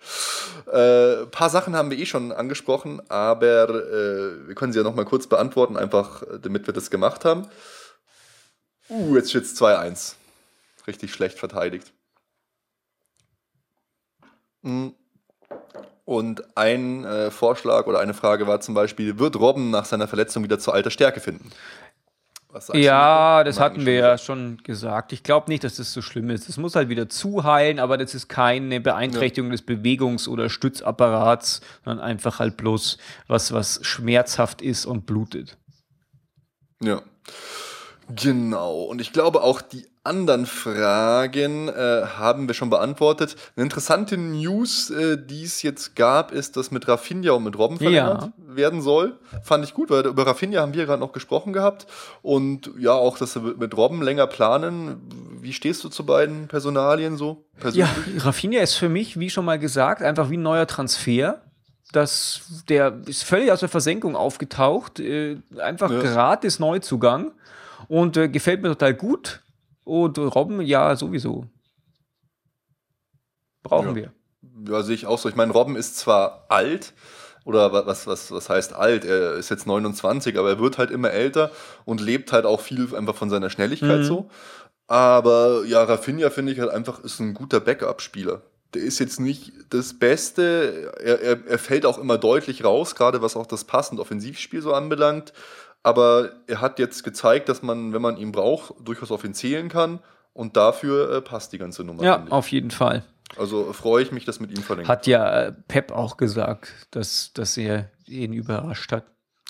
[0.71, 5.07] Äh, paar Sachen haben wir eh schon angesprochen, aber äh, wir können sie ja nochmal
[5.07, 7.49] kurz beantworten, einfach äh, damit wir das gemacht haben.
[8.91, 10.17] Uh, jetzt steht es 2-1.
[10.87, 11.93] Richtig schlecht verteidigt.
[14.63, 14.89] Mm.
[16.05, 20.43] Und ein äh, Vorschlag oder eine Frage war zum Beispiel, wird Robben nach seiner Verletzung
[20.43, 21.51] wieder zur alter Stärke finden?
[22.75, 25.13] Ja, das hatten wir ja schon gesagt.
[25.13, 26.51] Ich glaube nicht, dass das so schlimm ist.
[26.51, 32.05] Es muss halt wieder zuheilen, aber das ist keine Beeinträchtigung des Bewegungs- oder Stützapparats, sondern
[32.05, 35.57] einfach halt bloß was, was schmerzhaft ist und blutet.
[36.83, 37.01] Ja.
[38.17, 43.37] Genau, und ich glaube auch die anderen Fragen äh, haben wir schon beantwortet.
[43.55, 47.79] Eine interessante News, äh, die es jetzt gab, ist, dass mit Rafinha und mit Robben
[47.79, 48.33] verlängert Ja.
[48.57, 49.17] werden soll.
[49.45, 51.87] Fand ich gut, weil über Rafinha haben wir gerade noch gesprochen gehabt.
[52.21, 55.01] Und ja, auch, dass wir mit Robben länger planen.
[55.41, 58.25] Wie stehst du zu beiden Personalien so Ja, persönlich?
[58.25, 61.43] Rafinha ist für mich, wie schon mal gesagt, einfach wie ein neuer Transfer.
[61.93, 64.99] Das, der ist völlig aus der Versenkung aufgetaucht.
[64.99, 66.01] Äh, einfach Ja.
[66.01, 67.31] gratis Neuzugang.
[67.89, 69.43] Und äh, gefällt mir total gut.
[69.85, 71.47] Und Robben, ja, sowieso.
[73.63, 73.95] Brauchen Ja.
[73.95, 74.13] wir.
[74.69, 75.29] Ja, sehe ich auch so.
[75.29, 76.93] Ich meine, Robben ist zwar alt,
[77.45, 79.05] oder wa- was, was, was heißt alt?
[79.05, 81.51] Er ist jetzt 29, aber er wird halt immer älter
[81.85, 84.05] und lebt halt auch viel einfach von seiner Schnelligkeit Mhm.
[84.05, 84.31] so.
[84.89, 88.43] Aber ja, Rafinha finde ich halt einfach ist ein guter Backup-Spieler.
[88.75, 90.93] Der ist jetzt nicht das Beste.
[91.01, 94.73] Er, er, er fällt auch immer deutlich raus, gerade was auch das passend Offensivspiel so
[94.73, 95.33] anbelangt.
[95.83, 99.69] Aber er hat jetzt gezeigt, dass man, wenn man ihn braucht, durchaus auf ihn zählen
[99.69, 100.01] kann.
[100.33, 102.03] Und dafür äh, passt die ganze Nummer.
[102.03, 103.05] Ja, auf jeden Fall.
[103.37, 104.89] Also freue ich mich, dass mit ihm verlängert.
[104.89, 109.05] Hat ja äh, Pep auch gesagt, dass, dass er ihn überrascht hat.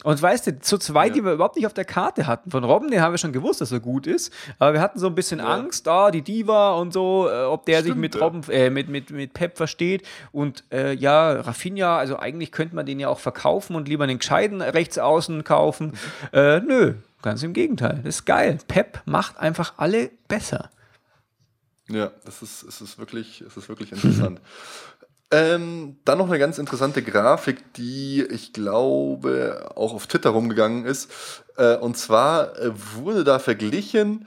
[0.05, 1.15] Und weißt du, zu zweit, Ja.
[1.15, 2.51] die wir überhaupt nicht auf der Karte hatten.
[2.51, 4.33] Von Robben, den haben wir schon gewusst, dass er gut ist.
[4.59, 5.47] Aber wir hatten so ein bisschen Ja.
[5.47, 8.21] Angst, ah, die Diva und so, äh, ob der sich Stimmt, mit ja.
[8.23, 10.07] Robben, äh, mit, mit, mit Pep versteht.
[10.33, 14.19] Und äh, ja, Rafinha, also eigentlich könnte man den ja auch verkaufen und lieber einen
[14.19, 15.93] gescheiten Rechtsaußen kaufen.
[16.33, 18.01] äh, nö, ganz im Gegenteil.
[18.05, 18.59] Das ist geil.
[18.69, 20.71] Pep macht einfach alle besser.
[21.89, 24.41] Ja, das ist, es ist wirklich, es ist wirklich interessant.
[25.33, 31.11] ähm, dann noch eine ganz interessante Grafik, die ich glaube auch auf Twitter rumgegangen ist.
[31.57, 34.27] Äh, und zwar äh, wurde da verglichen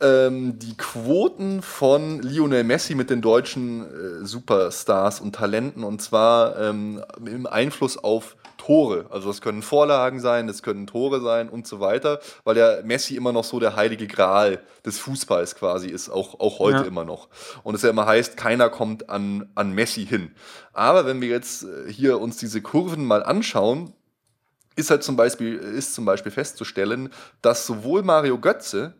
[0.00, 6.58] ähm, die Quoten von Lionel Messi mit den deutschen äh, Superstars und Talenten und zwar
[6.58, 8.36] ähm, im Einfluss auf
[8.70, 9.06] Tore.
[9.10, 13.16] Also das können Vorlagen sein, das können Tore sein und so weiter, weil der Messi
[13.16, 16.84] immer noch so der heilige Gral des Fußballs quasi ist, auch, auch heute Ja.
[16.84, 17.28] immer noch.
[17.64, 20.30] Und es ja immer heißt, keiner kommt an, an Messi hin.
[20.72, 23.92] Aber wenn wir jetzt äh, hier uns diese Kurven mal anschauen,
[24.76, 27.12] ist halt zum Beispiel, ist zum Beispiel festzustellen,
[27.42, 28.94] dass sowohl Mario Götze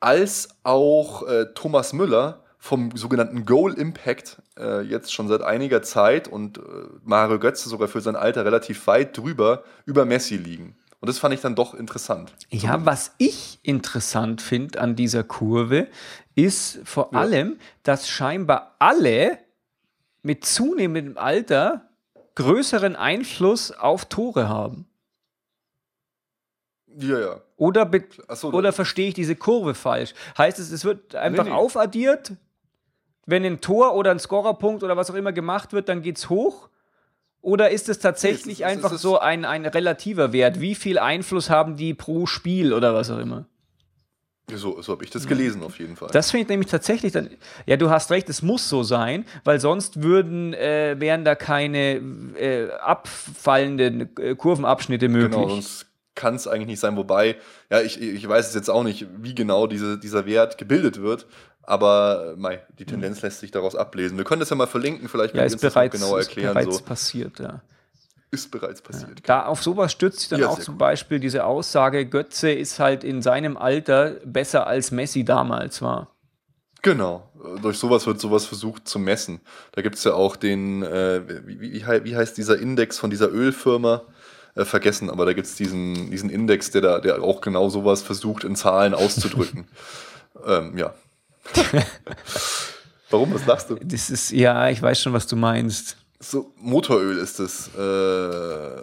[0.00, 6.28] als auch äh, Thomas Müller vom sogenannten Goal Impact äh, jetzt schon seit einiger Zeit
[6.28, 6.62] und äh,
[7.04, 10.76] Mario Götze sogar für sein Alter relativ weit drüber über Messi liegen.
[11.00, 12.32] Und das fand ich dann doch interessant.
[12.50, 15.86] Ja, was ich interessant finde an dieser Kurve,
[16.34, 17.20] ist vor Ja.
[17.20, 19.38] allem, dass scheinbar alle
[20.22, 21.88] mit zunehmendem Alter
[22.34, 24.86] größeren Einfluss auf Tore haben.
[26.98, 27.40] Ja, ja.
[27.56, 27.90] Oder,
[28.28, 30.14] Achso, oder verstehe ich diese Kurve falsch?
[30.36, 31.56] Heißt es, es wird einfach Nee, nee.
[31.56, 32.32] aufaddiert,
[33.26, 36.68] wenn ein Tor oder ein Scorerpunkt oder was auch immer gemacht wird, dann geht's hoch?
[37.42, 40.60] Oder ist es tatsächlich es es einfach ist- so ein, ein relativer Wert?
[40.60, 43.46] Wie viel Einfluss haben die pro Spiel oder was auch immer?
[44.54, 46.08] so, so habe ich das gelesen auf jeden Fall.
[46.12, 47.30] Das finde ich nämlich tatsächlich dann.
[47.66, 51.96] Ja, du hast recht, es muss so sein, weil sonst würden, äh, wären da keine
[52.38, 55.32] äh, abfallenden äh, Kurvenabschnitte möglich.
[55.32, 56.96] Genau, sonst kann es eigentlich nicht sein.
[56.96, 57.36] Wobei,
[57.70, 61.26] ja, ich, ich weiß es jetzt auch nicht, wie genau diese, dieser Wert gebildet wird.
[61.66, 64.16] Aber äh, mei, die Tendenz lässt sich daraus ablesen.
[64.16, 66.54] Wir können das ja mal verlinken, vielleicht ja, ist bereits, genauer ist erklären.
[66.54, 66.84] bereits So.
[66.84, 67.60] passiert, ja.
[68.30, 69.20] Ist bereits passiert.
[69.24, 70.78] Da auf sowas stützt sich dann Ja, auch zum cool.
[70.78, 76.10] Beispiel diese Aussage, Götze ist halt in seinem Alter besser als Messi damals war.
[76.82, 77.30] Genau.
[77.62, 79.40] Durch sowas wird sowas versucht zu messen.
[79.72, 83.30] Da gibt es ja auch den, äh, wie, wie, wie heißt dieser Index von dieser
[83.30, 84.02] Ölfirma?
[84.56, 88.00] Äh, vergessen, aber da gibt es diesen, diesen Index, der da, der auch genau sowas
[88.00, 89.68] versucht, in Zahlen auszudrücken.
[90.46, 90.94] ähm, ja.
[93.10, 93.34] Warum?
[93.34, 93.76] Was lachst du?
[93.76, 95.96] Das ist, ja, ich weiß schon, was du meinst.
[96.18, 97.68] So, Motoröl ist es.
[97.68, 98.82] Äh,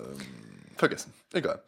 [0.77, 1.13] vergessen.
[1.33, 1.61] Egal.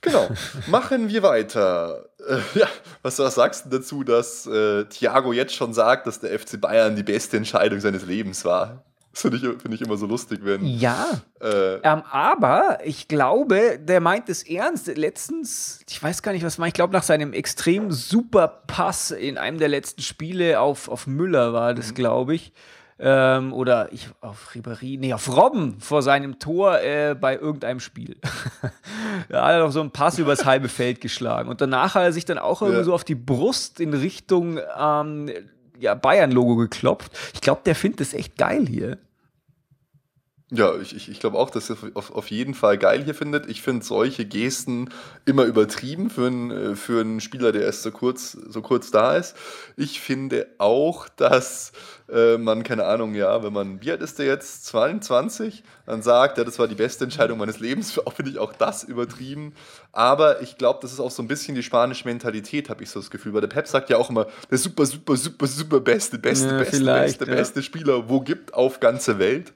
[0.00, 0.28] Genau.
[0.66, 2.08] Machen wir weiter.
[2.26, 2.68] Äh, ja,
[3.02, 6.94] was, was sagst du dazu, dass äh, Thiago jetzt schon sagt, dass der FC Bayern
[6.94, 8.84] die beste Entscheidung seines Lebens war?
[9.20, 10.64] Finde ich, find ich immer so lustig, wenn.
[10.64, 11.06] Ja,
[11.40, 14.86] Äh, Ähm, aber ich glaube, der meint es ernst.
[14.96, 19.38] Letztens, ich weiß gar nicht, was war, ich glaube, nach seinem extrem super Pass in
[19.38, 22.52] einem der letzten Spiele auf, auf Müller war das, glaube ich.
[23.00, 28.16] Ähm, oder ich, auf Ribéry, nee, auf Robben vor seinem Tor äh, bei irgendeinem Spiel.
[29.28, 31.48] da hat er doch so einen Pass übers halbe Feld geschlagen.
[31.48, 32.84] Und danach hat er sich dann auch irgendwie Ja.
[32.84, 35.30] so auf die Brust in Richtung ähm,
[35.78, 37.12] ja, Bayern-Logo geklopft.
[37.34, 38.98] Ich glaube, der findet es echt geil hier.
[40.50, 43.46] Ja, ich, ich, ich glaube auch, dass er auf, auf jeden Fall geil hier findet.
[43.50, 44.88] Ich finde solche Gesten
[45.26, 49.14] immer übertrieben für einen, äh, für einen Spieler, der erst so kurz, so kurz da
[49.16, 49.36] ist.
[49.76, 51.72] Ich finde auch, dass
[52.10, 56.38] äh, man, keine Ahnung, ja, wenn man, wie alt ist der jetzt, 22, dann sagt,
[56.38, 59.54] ja, das war die beste Entscheidung meines Lebens, finde ich auch das übertrieben.
[59.92, 63.00] Aber ich glaube, das ist auch so ein bisschen die spanische Mentalität, habe ich so
[63.00, 63.34] das Gefühl.
[63.34, 66.58] Weil der Pep sagt ja auch immer, der super, super, super, super beste, beste, ja,
[66.58, 67.34] beste, beste, ja.
[67.34, 69.52] beste Spieler, wo gibt auf ganze Welt.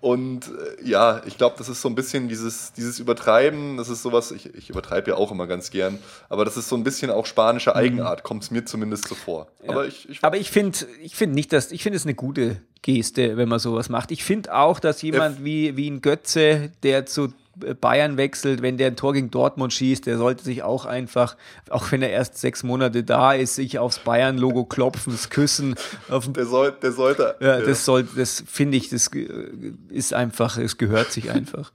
[0.00, 4.02] Und äh, ja, ich glaube, das ist so ein bisschen dieses, dieses Übertreiben, das ist
[4.02, 7.10] sowas, ich, ich übertreibe ja auch immer ganz gern, aber das ist so ein bisschen
[7.10, 7.76] auch spanische mhm.
[7.76, 9.48] Eigenart, kommt es mir zumindest so vor.
[9.62, 9.70] Ja.
[9.70, 12.56] Aber ich, ich, aber ich finde ich find nicht, dass, ich finde es eine gute
[12.82, 14.10] Geste, wenn man sowas macht.
[14.10, 17.32] Ich finde auch, dass jemand F wie, wie ein Götze, der zu
[17.80, 21.36] Bayern wechselt, wenn der ein Tor gegen Dortmund schießt, der sollte sich auch einfach,
[21.70, 25.76] auch wenn er erst sechs Monate da ist, sich aufs Bayern-Logo klopfen, das küssen.
[26.08, 27.36] der, soll, der sollte.
[27.38, 27.64] Ja, ja.
[27.64, 29.08] das soll, das finde ich, das
[29.88, 31.70] ist einfach, es gehört sich einfach.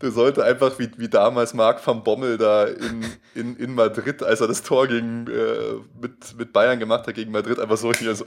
[0.00, 3.04] Der sollte einfach wie, wie damals Marc van Bommel da in,
[3.34, 7.32] in, in Madrid, als er das Tor gegen, äh, mit, mit Bayern gemacht hat gegen
[7.32, 8.24] Madrid, einfach so hier so.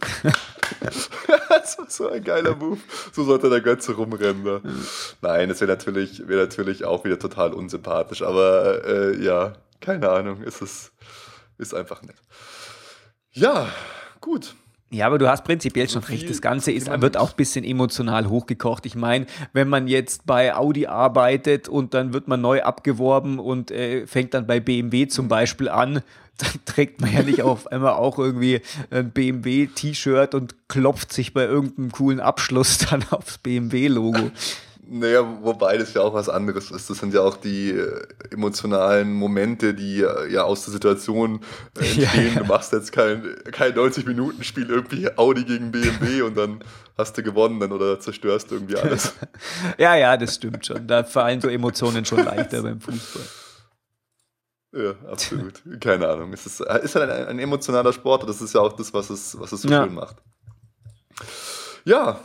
[1.49, 2.79] Das war so ein geiler Move.
[3.13, 4.43] So sollte der Götze rumrennen.
[4.43, 4.61] Da.
[5.21, 10.41] Nein, das wäre natürlich, wär natürlich auch wieder total unsympathisch, aber äh, ja, keine Ahnung,
[10.43, 10.91] ist es
[11.61, 12.15] ist einfach nett.
[13.31, 13.69] Ja,
[14.19, 14.55] gut.
[14.93, 16.29] Ja, aber du hast prinzipiell schon recht.
[16.29, 18.85] Das Ganze ist, wird auch ein bisschen emotional hochgekocht.
[18.85, 23.71] Ich meine, wenn man jetzt bei Audi arbeitet und dann wird man neu abgeworben und
[23.71, 26.01] äh, fängt dann bei BMW zum Beispiel an,
[26.65, 31.91] trägt man ja nicht auf einmal auch irgendwie ein BMW-T-Shirt und klopft sich bei irgendeinem
[31.91, 34.31] coolen Abschluss dann aufs BMW-Logo.
[34.93, 36.89] Naja, wobei das ja auch was anderes ist.
[36.89, 38.01] Das sind ja auch die äh,
[38.31, 41.39] emotionalen Momente, die äh, ja aus der Situation
[41.79, 42.09] äh, entstehen.
[42.13, 42.39] Ja, ja.
[42.41, 46.61] Du machst jetzt kein, kein 90-Minuten-Spiel irgendwie Audi gegen BMW und dann
[46.97, 49.13] hast du gewonnen dann oder zerstörst irgendwie alles.
[49.77, 50.85] ja, ja, das stimmt schon.
[50.87, 53.23] Da fallen so Emotionen schon leichter beim Fußball.
[54.73, 55.61] Ja, absolut.
[55.81, 56.31] Keine Ahnung.
[56.33, 59.09] Es ist, ist halt ein, ein emotionaler Sport und das ist ja auch das, was
[59.09, 59.83] es, was es so ja.
[59.83, 60.17] schön macht.
[61.83, 62.21] Ja,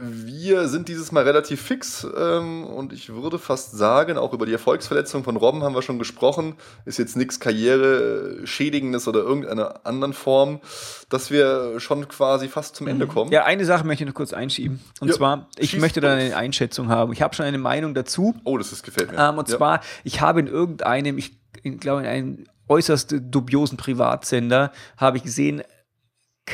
[0.00, 4.52] wir sind dieses Mal relativ fix ähm, und ich würde fast sagen, auch über die
[4.52, 6.54] Erfolgsverletzung von Robben haben wir schon gesprochen.
[6.84, 10.60] Ist jetzt nichts Karriere-Schädigendes oder irgendeiner anderen Form,
[11.08, 13.10] dass wir schon quasi fast zum Ende mhm.
[13.10, 13.32] kommen.
[13.32, 14.80] Ja, eine Sache möchte ich noch kurz einschieben.
[15.00, 17.12] Und ja, zwar, ich möchte da eine Einschätzung haben.
[17.12, 18.34] Ich habe schon eine Meinung dazu.
[18.44, 19.18] Oh, das ist, gefällt mir.
[19.18, 19.56] Ähm, und ja.
[19.56, 21.32] zwar, ich habe in irgendeinem, ich
[21.80, 25.62] glaube, in einem äußerst dubiosen Privatsender, habe ich gesehen,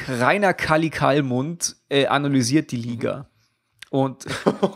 [0.08, 3.28] Rainer Kalli Kallmund äh, analysiert die Liga.
[3.94, 4.26] Und
[4.60, 4.70] oh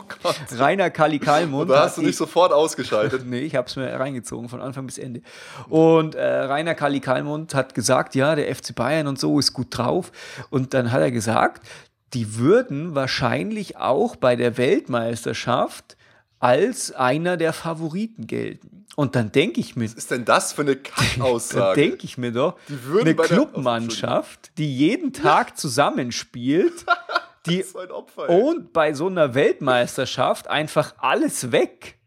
[0.53, 1.69] Rainer Kali Kalmund.
[1.69, 3.25] Da hast du nicht sofort ausgeschaltet.
[3.25, 5.23] nee, ich habe es mir reingezogen von Anfang bis Ende.
[5.67, 9.77] Und äh, Rainer Kali Kalmund hat gesagt, ja, der FC Bayern und so ist gut
[9.77, 10.13] drauf.
[10.51, 11.67] Und dann hat er gesagt,
[12.13, 15.97] die würden wahrscheinlich auch bei der Weltmeisterschaft
[16.39, 18.85] als einer der Favoriten gelten.
[18.95, 19.89] Und dann denke ich mir.
[19.89, 21.59] Was ist denn das für eine Kackaussage?
[21.59, 22.55] dann denke ich mir doch,
[22.97, 26.85] eine Clubmannschaft, die jeden Tag zusammenspielt,
[27.49, 31.99] die Opfer, und bei so einer Weltmeisterschaft einfach alles weg.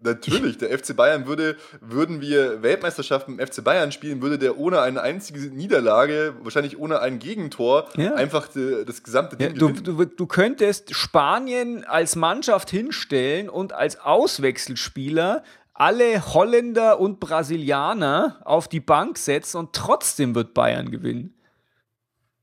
[0.00, 4.80] Natürlich, der FC Bayern würde, würden wir Weltmeisterschaften im FC Bayern spielen, würde der ohne
[4.80, 8.14] eine einzige Niederlage, wahrscheinlich ohne ein Gegentor, ja.
[8.14, 13.72] einfach de, das gesamte Ding ja, du, du, du, könntest Spanien als Mannschaft hinstellen und
[13.72, 15.42] als Auswechselspieler
[15.74, 21.34] alle Holländer und Brasilianer auf die Bank setzen und trotzdem wird Bayern gewinnen.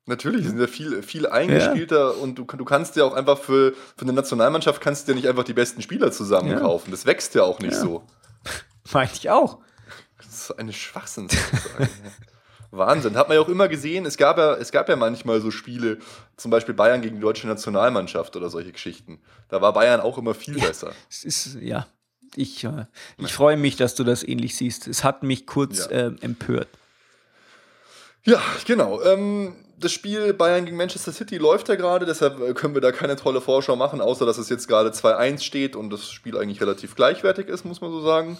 [0.08, 2.22] Natürlich, die sind ja viel, viel eingespielter ja.
[2.22, 5.28] und du, du kannst ja auch einfach für, für eine Nationalmannschaft kannst du ja nicht
[5.28, 6.90] einfach die besten Spieler zusammenkaufen.
[6.90, 6.92] Ja.
[6.92, 7.82] Das wächst ja auch nicht ja.
[7.82, 8.04] so.
[8.94, 9.60] Meinte ich auch.
[10.18, 11.28] Das ist eine Schwachsinn.
[12.72, 13.16] Wahnsinn.
[13.16, 15.98] Hat man ja auch immer gesehen, es gab ja, es gab ja manchmal so Spiele,
[16.38, 19.20] zum Beispiel Bayern gegen die deutsche Nationalmannschaft oder solche Geschichten.
[19.50, 20.92] Da war Bayern auch immer viel besser.
[21.10, 21.88] Es ist, ja.
[22.36, 22.86] Ich, äh,
[23.18, 24.88] ich freue mich, dass du das ähnlich siehst.
[24.88, 26.68] Es hat mich kurz äh, empört.
[28.24, 29.02] Ja, genau.
[29.04, 32.92] Ähm, das Spiel Bayern gegen Manchester City läuft ja gerade, deshalb äh, können wir da
[32.92, 36.62] keine tolle Vorschau machen, außer dass es jetzt gerade 2-1 steht und das Spiel eigentlich
[36.62, 38.38] relativ gleichwertig ist, muss man so sagen.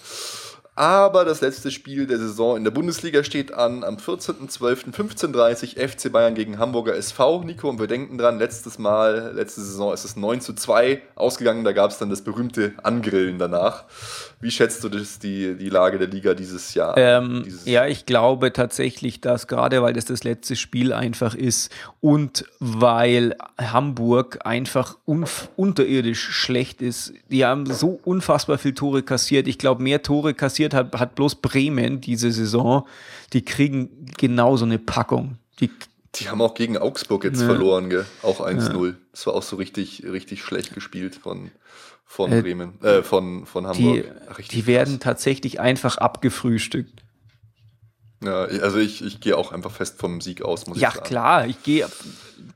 [0.78, 6.36] Aber das letzte Spiel der Saison in der Bundesliga steht an am 14.12.15.30 FC Bayern
[6.36, 7.44] gegen Hamburger SV.
[7.44, 11.64] Nico, und wir denken dran, letztes Mal, letzte Saison ist es 9 zu 2 ausgegangen,
[11.64, 13.86] da gab es dann das berühmte Angrillen danach.
[14.46, 16.96] Wie schätzt du das, die, die Lage der Liga dieses Jahr?
[16.98, 21.72] Ähm, dieses ja, ich glaube tatsächlich, dass gerade weil das das letzte Spiel einfach ist
[22.00, 24.98] und weil Hamburg einfach
[25.56, 27.14] unterirdisch schlecht ist.
[27.32, 29.48] Die haben so unfassbar viele Tore kassiert.
[29.48, 32.86] Ich glaube, mehr Tore kassiert hat, hat bloß Bremen diese Saison.
[33.34, 35.40] Die kriegen genau so eine Packung.
[35.60, 35.72] Die,
[36.14, 37.48] die haben auch gegen Augsburg jetzt ja.
[37.48, 38.06] verloren, gell?
[38.22, 38.86] Auch 1-0.
[38.86, 38.94] Ja.
[39.12, 41.50] Das war auch so richtig, richtig schlecht gespielt von,
[42.06, 44.06] von äh, Bremen, äh, von, von Hamburg.
[44.38, 47.04] Die, die werden tatsächlich einfach abgefrühstückt.
[48.24, 51.08] Ja, also ich, ich gehe auch einfach fest vom Sieg aus, muss Ja, ich sagen.
[51.08, 51.86] klar, ich gehe,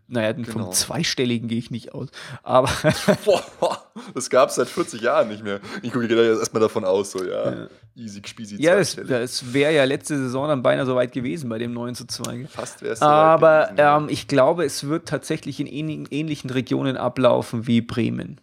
[0.08, 0.48] naja, Genau.
[0.50, 2.08] vom Zweistelligen gehe ich nicht aus.
[2.42, 2.70] Aber
[3.26, 3.84] Boah,
[4.16, 5.60] das gab es seit 40 Jahren nicht mehr.
[5.84, 9.10] Ich gucke da jetzt erstmal davon aus, so, ja, easy, spießy, ja, das, zweistellig.
[9.22, 12.48] das wäre ja letzte Saison dann beinahe so weit gewesen bei dem 9 zu 2.
[12.48, 17.82] Fast wäre es Aber ähm, ich glaube, es wird tatsächlich in ähnlichen Regionen ablaufen wie
[17.82, 18.40] Bremen.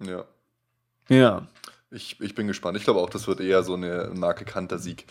[0.00, 0.24] Ja.
[1.08, 1.46] Ja.
[1.90, 2.76] Ich, ich bin gespannt.
[2.76, 5.06] Ich glaube auch, das wird eher so eine Marke Kanter-Sieg.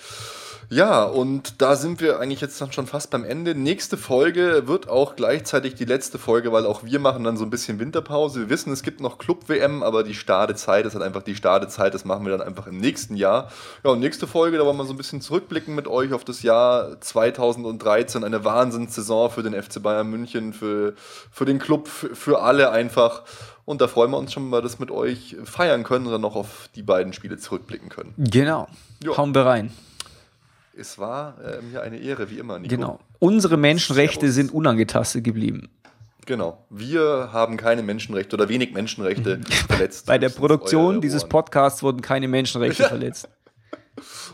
[0.70, 3.56] Ja, und da sind wir eigentlich jetzt dann schon fast beim Ende.
[3.56, 7.50] Nächste Folge wird auch gleichzeitig die letzte Folge, weil auch wir machen dann so ein
[7.50, 8.42] bisschen Winterpause.
[8.42, 11.94] Wir wissen, es gibt noch Club-WM, aber die Stadezeit ist halt einfach die Stadezeit.
[11.94, 13.50] Das machen wir dann einfach im nächsten Jahr.
[13.84, 16.44] Ja, und nächste Folge, da wollen wir so ein bisschen zurückblicken mit euch auf das
[16.44, 18.24] Jahr 2013.
[18.26, 20.96] Eine Wahnsinnssaison für den FC Bayern München, für,
[21.32, 23.24] für den Club, für, für alle einfach.
[23.68, 26.22] Und da freuen wir uns schon, weil wir das mit euch feiern können und dann
[26.22, 28.14] noch auf die beiden Spiele zurückblicken können.
[28.18, 28.70] Genau.
[29.04, 29.18] Ja.
[29.18, 29.74] Hauen wir rein.
[30.74, 32.74] Es war äh, mir eine Ehre, wie immer, Nico.
[32.74, 33.00] Genau.
[33.20, 34.36] Unsere Menschenrechte Servus.
[34.36, 35.70] sind unangetastet geblieben.
[36.26, 36.66] Genau.
[36.70, 40.06] Wir haben keine Menschenrechte oder wenig Menschenrechte verletzt.
[40.06, 41.26] Bei der Produktion dieses.
[41.28, 43.28] Podcasts wurden keine Menschenrechte verletzt.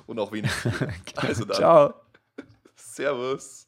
[0.06, 0.52] Und auch wenig.
[0.62, 0.94] Tiere.
[1.16, 1.58] Also dann.
[1.58, 1.94] Ciao.
[2.76, 3.68] Servus.